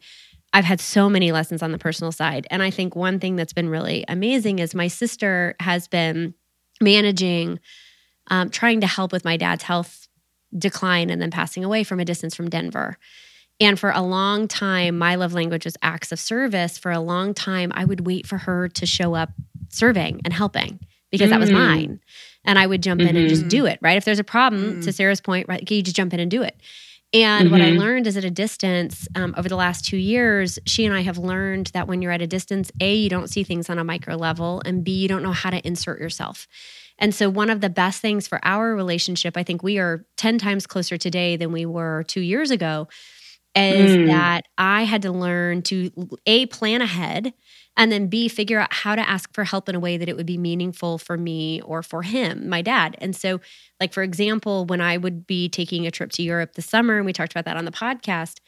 I've 0.53 0.65
had 0.65 0.79
so 0.79 1.10
many 1.10 1.31
lessons 1.31 1.62
on 1.62 1.71
the 1.71 1.77
personal 1.77 2.12
side. 2.12 2.47
And 2.49 2.63
I 2.63 2.71
think 2.71 2.95
one 2.95 3.19
thing 3.19 3.36
that's 3.36 3.53
been 3.53 3.69
really 3.69 4.05
amazing 4.07 4.60
is 4.60 4.73
my 4.73 4.88
sister 4.88 5.55
has 5.60 5.88
been 5.88 6.33
managing 6.81 7.60
um, 8.29 8.49
trying 8.49 8.81
to 8.81 8.88
help 8.88 9.12
with 9.12 9.25
my 9.25 9.38
dad's 9.38 9.63
health 9.63 10.07
decline 10.57 11.10
and 11.10 11.21
then 11.21 11.31
passing 11.31 11.63
away 11.63 11.83
from 11.83 11.99
a 11.99 12.05
distance 12.05 12.36
from 12.36 12.49
Denver. 12.49 12.97
And 13.60 13.79
for 13.79 13.89
a 13.89 14.01
long 14.01 14.47
time, 14.47 14.97
my 14.97 15.15
love 15.15 15.33
language 15.33 15.65
was 15.65 15.77
acts 15.81 16.12
of 16.12 16.19
service. 16.19 16.77
For 16.77 16.91
a 16.91 16.99
long 16.99 17.33
time, 17.33 17.71
I 17.73 17.86
would 17.86 18.05
wait 18.05 18.27
for 18.27 18.38
her 18.38 18.67
to 18.69 18.86
show 18.86 19.15
up 19.15 19.31
serving 19.69 20.21
and 20.23 20.33
helping 20.33 20.79
because 21.12 21.27
mm. 21.27 21.31
that 21.31 21.39
was 21.39 21.49
mm. 21.49 21.53
mine. 21.53 21.99
And 22.45 22.60
I 22.60 22.67
would 22.67 22.83
jump 22.83 23.01
mm-hmm. 23.01 23.10
in 23.10 23.17
and 23.17 23.29
just 23.29 23.43
mm-hmm. 23.43 23.49
do 23.49 23.65
it, 23.65 23.79
right? 23.81 23.97
If 23.97 24.05
there's 24.05 24.19
a 24.19 24.23
problem, 24.23 24.75
mm. 24.75 24.83
to 24.86 24.93
Sarah's 24.93 25.21
point, 25.21 25.47
right, 25.49 25.69
you 25.69 25.81
just 25.81 25.95
jump 25.95 26.13
in 26.13 26.19
and 26.19 26.31
do 26.31 26.43
it. 26.43 26.55
And 27.13 27.45
mm-hmm. 27.45 27.51
what 27.51 27.61
I 27.61 27.69
mm-hmm. 27.69 27.79
learned 27.79 28.07
is 28.07 28.17
at 28.17 28.25
a 28.25 28.29
distance 28.29 29.07
um, 29.15 29.33
over 29.37 29.47
the 29.47 29.55
last 29.55 29.85
two 29.85 29.97
years, 29.97 30.59
she 30.65 30.85
and 30.85 30.93
I 30.93 31.01
have 31.01 31.17
learned 31.17 31.67
that 31.67 31.87
when 31.87 32.01
you're 32.01 32.11
at 32.11 32.21
a 32.21 32.27
distance, 32.27 32.71
A, 32.81 32.95
you 32.95 33.09
don't 33.09 33.29
see 33.29 33.43
things 33.43 33.69
on 33.69 33.79
a 33.79 33.83
micro 33.83 34.15
level, 34.15 34.61
and 34.65 34.83
B, 34.83 34.91
you 34.91 35.07
don't 35.07 35.23
know 35.23 35.31
how 35.31 35.49
to 35.49 35.65
insert 35.65 35.99
yourself. 35.99 36.47
And 36.99 37.15
so, 37.15 37.29
one 37.29 37.49
of 37.49 37.61
the 37.61 37.69
best 37.69 38.01
things 38.01 38.27
for 38.27 38.39
our 38.43 38.75
relationship, 38.75 39.37
I 39.37 39.43
think 39.43 39.63
we 39.63 39.77
are 39.77 40.05
10 40.17 40.37
times 40.37 40.67
closer 40.67 40.97
today 40.97 41.37
than 41.37 41.51
we 41.51 41.65
were 41.65 42.03
two 42.07 42.21
years 42.21 42.51
ago, 42.51 42.87
is 43.55 43.97
mm. 43.97 44.07
that 44.07 44.45
I 44.57 44.83
had 44.83 45.03
to 45.03 45.11
learn 45.11 45.61
to 45.63 45.91
A, 46.25 46.45
plan 46.47 46.81
ahead, 46.81 47.33
and 47.77 47.91
then 47.91 48.07
B, 48.07 48.27
figure 48.27 48.59
out 48.59 48.73
how 48.73 48.95
to 48.95 49.07
ask 49.07 49.33
for 49.33 49.43
help 49.43 49.69
in 49.69 49.75
a 49.75 49.79
way 49.79 49.97
that 49.97 50.09
it 50.09 50.17
would 50.17 50.25
be 50.25 50.37
meaningful 50.37 50.97
for 50.97 51.17
me 51.17 51.61
or 51.61 51.83
for 51.83 52.01
him, 52.01 52.49
my 52.49 52.61
dad. 52.61 52.97
And 52.99 53.15
so, 53.15 53.39
like, 53.79 53.93
for 53.93 54.03
example, 54.03 54.65
when 54.65 54.81
I 54.81 54.97
would 54.97 55.27
be 55.27 55.47
taking 55.47 55.87
a 55.87 55.91
trip 55.91 56.11
to 56.13 56.23
Europe 56.23 56.53
this 56.53 56.65
summer, 56.65 56.97
and 56.97 57.05
we 57.05 57.13
talked 57.13 57.31
about 57.31 57.45
that 57.45 57.57
on 57.57 57.65
the 57.65 57.71
podcast, 57.71 58.39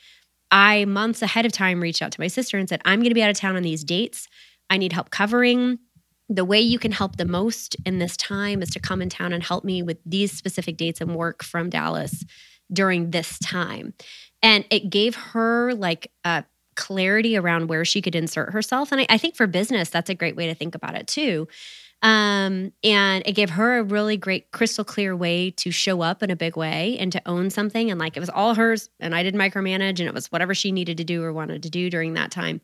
I 0.51 0.85
months 0.85 1.21
ahead 1.21 1.45
of 1.45 1.51
time 1.51 1.79
reached 1.79 2.01
out 2.01 2.11
to 2.11 2.21
my 2.21 2.27
sister 2.27 2.57
and 2.57 2.67
said, 2.67 2.81
I'm 2.83 2.99
going 2.99 3.11
to 3.11 3.15
be 3.15 3.23
out 3.23 3.29
of 3.29 3.37
town 3.37 3.55
on 3.55 3.61
these 3.61 3.83
dates. 3.83 4.27
I 4.69 4.77
need 4.77 4.93
help 4.93 5.11
covering 5.11 5.79
the 6.29 6.45
way 6.45 6.61
you 6.61 6.77
can 6.77 6.91
help 6.91 7.17
the 7.17 7.25
most 7.25 7.75
in 7.85 7.97
this 7.97 8.15
time 8.15 8.61
is 8.61 8.69
to 8.69 8.79
come 8.79 9.01
in 9.01 9.09
town 9.09 9.33
and 9.33 9.43
help 9.43 9.63
me 9.63 9.81
with 9.81 9.97
these 10.05 10.31
specific 10.31 10.77
dates 10.77 11.01
and 11.01 11.15
work 11.15 11.43
from 11.43 11.69
Dallas 11.69 12.23
during 12.71 13.09
this 13.09 13.39
time. 13.39 13.93
And 14.43 14.63
it 14.69 14.91
gave 14.91 15.15
her 15.15 15.73
like 15.73 16.11
a 16.23 16.45
clarity 16.79 17.37
around 17.37 17.67
where 17.67 17.83
she 17.83 18.01
could 18.01 18.15
insert 18.15 18.53
herself. 18.53 18.91
And 18.91 19.01
I, 19.01 19.07
I 19.09 19.17
think 19.17 19.35
for 19.35 19.45
business, 19.45 19.89
that's 19.89 20.09
a 20.09 20.15
great 20.15 20.37
way 20.37 20.47
to 20.47 20.55
think 20.55 20.73
about 20.73 20.95
it 20.95 21.05
too. 21.07 21.47
Um, 22.01 22.71
and 22.81 23.23
it 23.25 23.33
gave 23.33 23.49
her 23.49 23.79
a 23.79 23.83
really 23.83 24.15
great, 24.15 24.51
crystal 24.51 24.85
clear 24.85 25.13
way 25.13 25.51
to 25.51 25.69
show 25.69 25.99
up 26.01 26.23
in 26.23 26.31
a 26.31 26.35
big 26.37 26.55
way 26.55 26.97
and 26.97 27.11
to 27.11 27.21
own 27.25 27.49
something. 27.49 27.91
And 27.91 27.99
like 27.99 28.15
it 28.15 28.21
was 28.21 28.29
all 28.29 28.55
hers, 28.55 28.89
and 29.01 29.13
I 29.13 29.21
didn't 29.21 29.39
micromanage, 29.39 29.99
and 29.99 30.07
it 30.07 30.13
was 30.13 30.31
whatever 30.31 30.55
she 30.55 30.71
needed 30.71 30.95
to 30.97 31.03
do 31.03 31.21
or 31.21 31.33
wanted 31.33 31.61
to 31.63 31.69
do 31.69 31.89
during 31.89 32.13
that 32.13 32.31
time. 32.31 32.61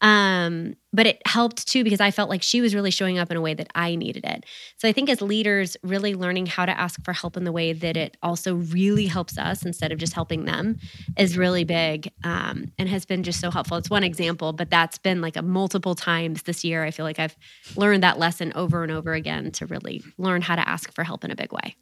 Um, 0.00 0.74
but 0.92 1.06
it 1.06 1.20
helped 1.26 1.68
too 1.68 1.84
because 1.84 2.00
I 2.00 2.10
felt 2.10 2.30
like 2.30 2.42
she 2.42 2.60
was 2.60 2.74
really 2.74 2.90
showing 2.90 3.18
up 3.18 3.30
in 3.30 3.36
a 3.36 3.40
way 3.40 3.54
that 3.54 3.68
I 3.74 3.94
needed 3.94 4.24
it. 4.24 4.44
So 4.78 4.88
I 4.88 4.92
think 4.92 5.08
as 5.08 5.20
leaders, 5.20 5.76
really 5.82 6.14
learning 6.14 6.46
how 6.46 6.66
to 6.66 6.78
ask 6.78 7.02
for 7.04 7.12
help 7.12 7.36
in 7.36 7.44
the 7.44 7.52
way 7.52 7.72
that 7.72 7.96
it 7.96 8.16
also 8.22 8.56
really 8.56 9.06
helps 9.06 9.38
us 9.38 9.64
instead 9.64 9.92
of 9.92 9.98
just 9.98 10.14
helping 10.14 10.46
them 10.46 10.78
is 11.16 11.36
really 11.36 11.64
big 11.64 12.10
um, 12.24 12.72
and 12.78 12.88
has 12.88 13.04
been 13.04 13.22
just 13.22 13.40
so 13.40 13.50
helpful. 13.50 13.76
It's 13.76 13.90
one 13.90 14.04
example, 14.04 14.52
but 14.52 14.70
that's 14.70 14.98
been 14.98 15.20
like 15.20 15.36
a 15.36 15.42
multiple 15.42 15.94
times 15.94 16.42
this 16.42 16.64
year. 16.64 16.82
I 16.84 16.90
feel 16.90 17.04
like 17.04 17.18
I've 17.18 17.36
learned 17.76 18.02
that 18.02 18.18
lesson 18.18 18.52
over 18.54 18.82
and 18.82 18.90
over 18.90 19.12
again 19.12 19.50
to 19.52 19.66
really 19.66 20.02
learn 20.18 20.42
how 20.42 20.56
to 20.56 20.68
ask 20.68 20.92
for 20.92 21.04
help 21.04 21.24
in 21.24 21.30
a 21.30 21.36
big 21.36 21.52
way. 21.52 21.76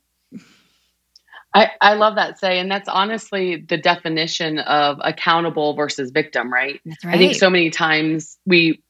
I, 1.55 1.71
I 1.81 1.95
love 1.95 2.17
that 2.17 2.39
say, 2.39 2.59
and 2.59 2.71
that's 2.71 2.89
honestly 2.89 3.57
the 3.57 3.79
definition 3.79 4.59
of 4.59 4.99
accountable 5.03 5.75
versus 5.75 6.11
victim, 6.11 6.53
right? 6.53 6.81
right? 6.85 7.15
I 7.15 7.19
think 7.19 7.35
so 7.35 7.49
many 7.49 7.71
times 7.71 8.37
we 8.47 8.83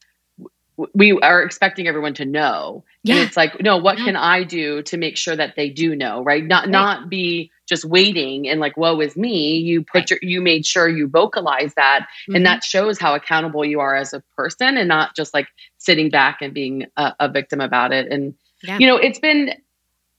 we 0.95 1.13
are 1.21 1.43
expecting 1.43 1.89
everyone 1.89 2.15
to 2.15 2.25
know. 2.25 2.85
Yeah. 3.03 3.17
And 3.17 3.27
it's 3.27 3.37
like, 3.37 3.61
no, 3.61 3.79
what 3.79 3.99
yeah. 3.99 4.05
can 4.05 4.17
I 4.17 4.45
do 4.45 4.83
to 4.83 4.97
make 4.97 5.17
sure 5.17 5.35
that 5.35 5.57
they 5.57 5.71
do 5.71 5.97
know, 5.97 6.23
right? 6.23 6.45
Not 6.45 6.65
right. 6.65 6.71
not 6.71 7.09
be 7.09 7.51
just 7.69 7.85
waiting 7.85 8.49
and 8.49 8.61
like, 8.61 8.77
woe 8.77 9.01
is 9.01 9.17
me. 9.17 9.59
You 9.59 9.83
put 9.83 9.99
right. 9.99 10.11
your 10.11 10.19
you 10.23 10.41
made 10.41 10.65
sure 10.65 10.89
you 10.89 11.09
vocalize 11.09 11.75
that. 11.75 12.03
Mm-hmm. 12.03 12.37
And 12.37 12.47
that 12.47 12.63
shows 12.63 12.99
how 12.99 13.15
accountable 13.15 13.65
you 13.65 13.81
are 13.81 13.97
as 13.97 14.13
a 14.13 14.23
person 14.37 14.77
and 14.77 14.89
not 14.89 15.17
just 15.17 15.35
like 15.35 15.49
sitting 15.79 16.11
back 16.11 16.39
and 16.41 16.55
being 16.55 16.87
a, 16.97 17.15
a 17.21 17.29
victim 17.29 17.61
about 17.61 17.93
it. 17.93 18.11
And 18.11 18.35
yeah. 18.63 18.79
you 18.79 18.87
know, 18.87 18.97
it's 18.97 19.19
been 19.19 19.55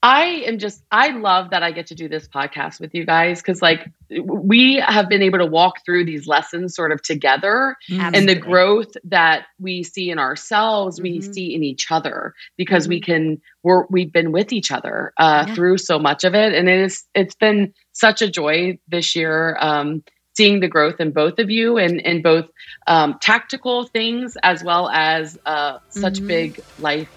I 0.01 0.43
am 0.45 0.59
just, 0.59 0.81
I 0.91 1.09
love 1.09 1.49
that 1.49 1.61
I 1.61 1.71
get 1.71 1.87
to 1.87 1.95
do 1.95 2.07
this 2.07 2.25
podcast 2.25 2.79
with 2.79 2.95
you 2.95 3.05
guys 3.05 3.41
because, 3.41 3.61
like, 3.61 3.91
we 4.23 4.75
have 4.75 5.09
been 5.09 5.21
able 5.21 5.39
to 5.39 5.45
walk 5.45 5.83
through 5.83 6.05
these 6.05 6.25
lessons 6.25 6.73
sort 6.73 6.93
of 6.93 7.01
together 7.01 7.75
Absolutely. 7.89 8.17
and 8.17 8.29
the 8.29 8.35
growth 8.35 8.93
that 9.03 9.47
we 9.59 9.83
see 9.83 10.09
in 10.09 10.17
ourselves, 10.17 10.99
mm-hmm. 10.99 11.03
we 11.03 11.21
see 11.21 11.53
in 11.53 11.63
each 11.63 11.91
other 11.91 12.33
because 12.55 12.83
mm-hmm. 12.83 12.91
we 12.91 13.01
can, 13.01 13.41
we're, 13.63 13.85
we've 13.89 14.13
been 14.13 14.31
with 14.31 14.53
each 14.53 14.71
other 14.71 15.11
uh, 15.17 15.43
yeah. 15.45 15.53
through 15.53 15.77
so 15.77 15.99
much 15.99 16.23
of 16.23 16.33
it. 16.33 16.53
And 16.53 16.69
it 16.69 16.79
is, 16.79 17.03
it's 17.13 17.35
been 17.35 17.73
such 17.91 18.21
a 18.21 18.29
joy 18.29 18.79
this 18.87 19.17
year. 19.17 19.57
Um, 19.59 20.03
seeing 20.37 20.61
the 20.61 20.69
growth 20.69 21.01
in 21.01 21.11
both 21.11 21.37
of 21.37 21.49
you 21.49 21.77
and 21.77 21.99
in 21.99 22.21
both 22.21 22.45
um, 22.87 23.17
tactical 23.19 23.83
things 23.83 24.37
as 24.41 24.63
well 24.63 24.87
as 24.87 25.37
uh, 25.45 25.79
such 25.89 26.19
mm-hmm. 26.19 26.27
big 26.27 26.61
life 26.79 27.09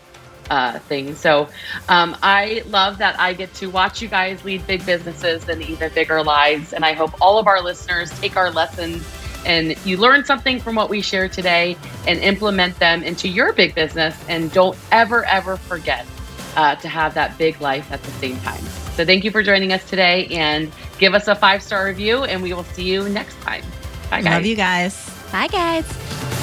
uh, 0.50 0.78
thing. 0.80 1.14
So 1.14 1.48
um, 1.88 2.16
I 2.22 2.62
love 2.66 2.98
that 2.98 3.18
I 3.18 3.32
get 3.32 3.52
to 3.54 3.68
watch 3.68 4.02
you 4.02 4.08
guys 4.08 4.44
lead 4.44 4.66
big 4.66 4.84
businesses 4.84 5.48
and 5.48 5.62
even 5.62 5.92
bigger 5.92 6.22
lives. 6.22 6.72
And 6.72 6.84
I 6.84 6.92
hope 6.92 7.20
all 7.20 7.38
of 7.38 7.46
our 7.46 7.62
listeners 7.62 8.10
take 8.20 8.36
our 8.36 8.50
lessons 8.50 9.06
and 9.44 9.74
you 9.84 9.96
learn 9.96 10.24
something 10.24 10.60
from 10.60 10.74
what 10.74 10.88
we 10.88 11.00
shared 11.00 11.32
today 11.32 11.76
and 12.06 12.18
implement 12.20 12.78
them 12.78 13.02
into 13.02 13.28
your 13.28 13.52
big 13.52 13.74
business. 13.74 14.16
And 14.28 14.52
don't 14.52 14.78
ever, 14.90 15.24
ever 15.24 15.56
forget 15.56 16.06
uh, 16.56 16.76
to 16.76 16.88
have 16.88 17.14
that 17.14 17.36
big 17.38 17.60
life 17.60 17.90
at 17.90 18.02
the 18.02 18.10
same 18.12 18.38
time. 18.40 18.62
So 18.94 19.04
thank 19.06 19.24
you 19.24 19.30
for 19.30 19.42
joining 19.42 19.72
us 19.72 19.88
today 19.88 20.26
and 20.26 20.70
give 20.98 21.14
us 21.14 21.28
a 21.28 21.34
five 21.34 21.62
star 21.62 21.86
review, 21.86 22.24
and 22.24 22.42
we 22.42 22.52
will 22.52 22.64
see 22.64 22.84
you 22.84 23.08
next 23.08 23.40
time. 23.40 23.64
Bye, 24.10 24.20
guys. 24.20 24.34
Love 24.34 24.46
you 24.46 24.56
guys. 24.56 25.10
Bye, 25.32 25.48
guys. 25.48 26.41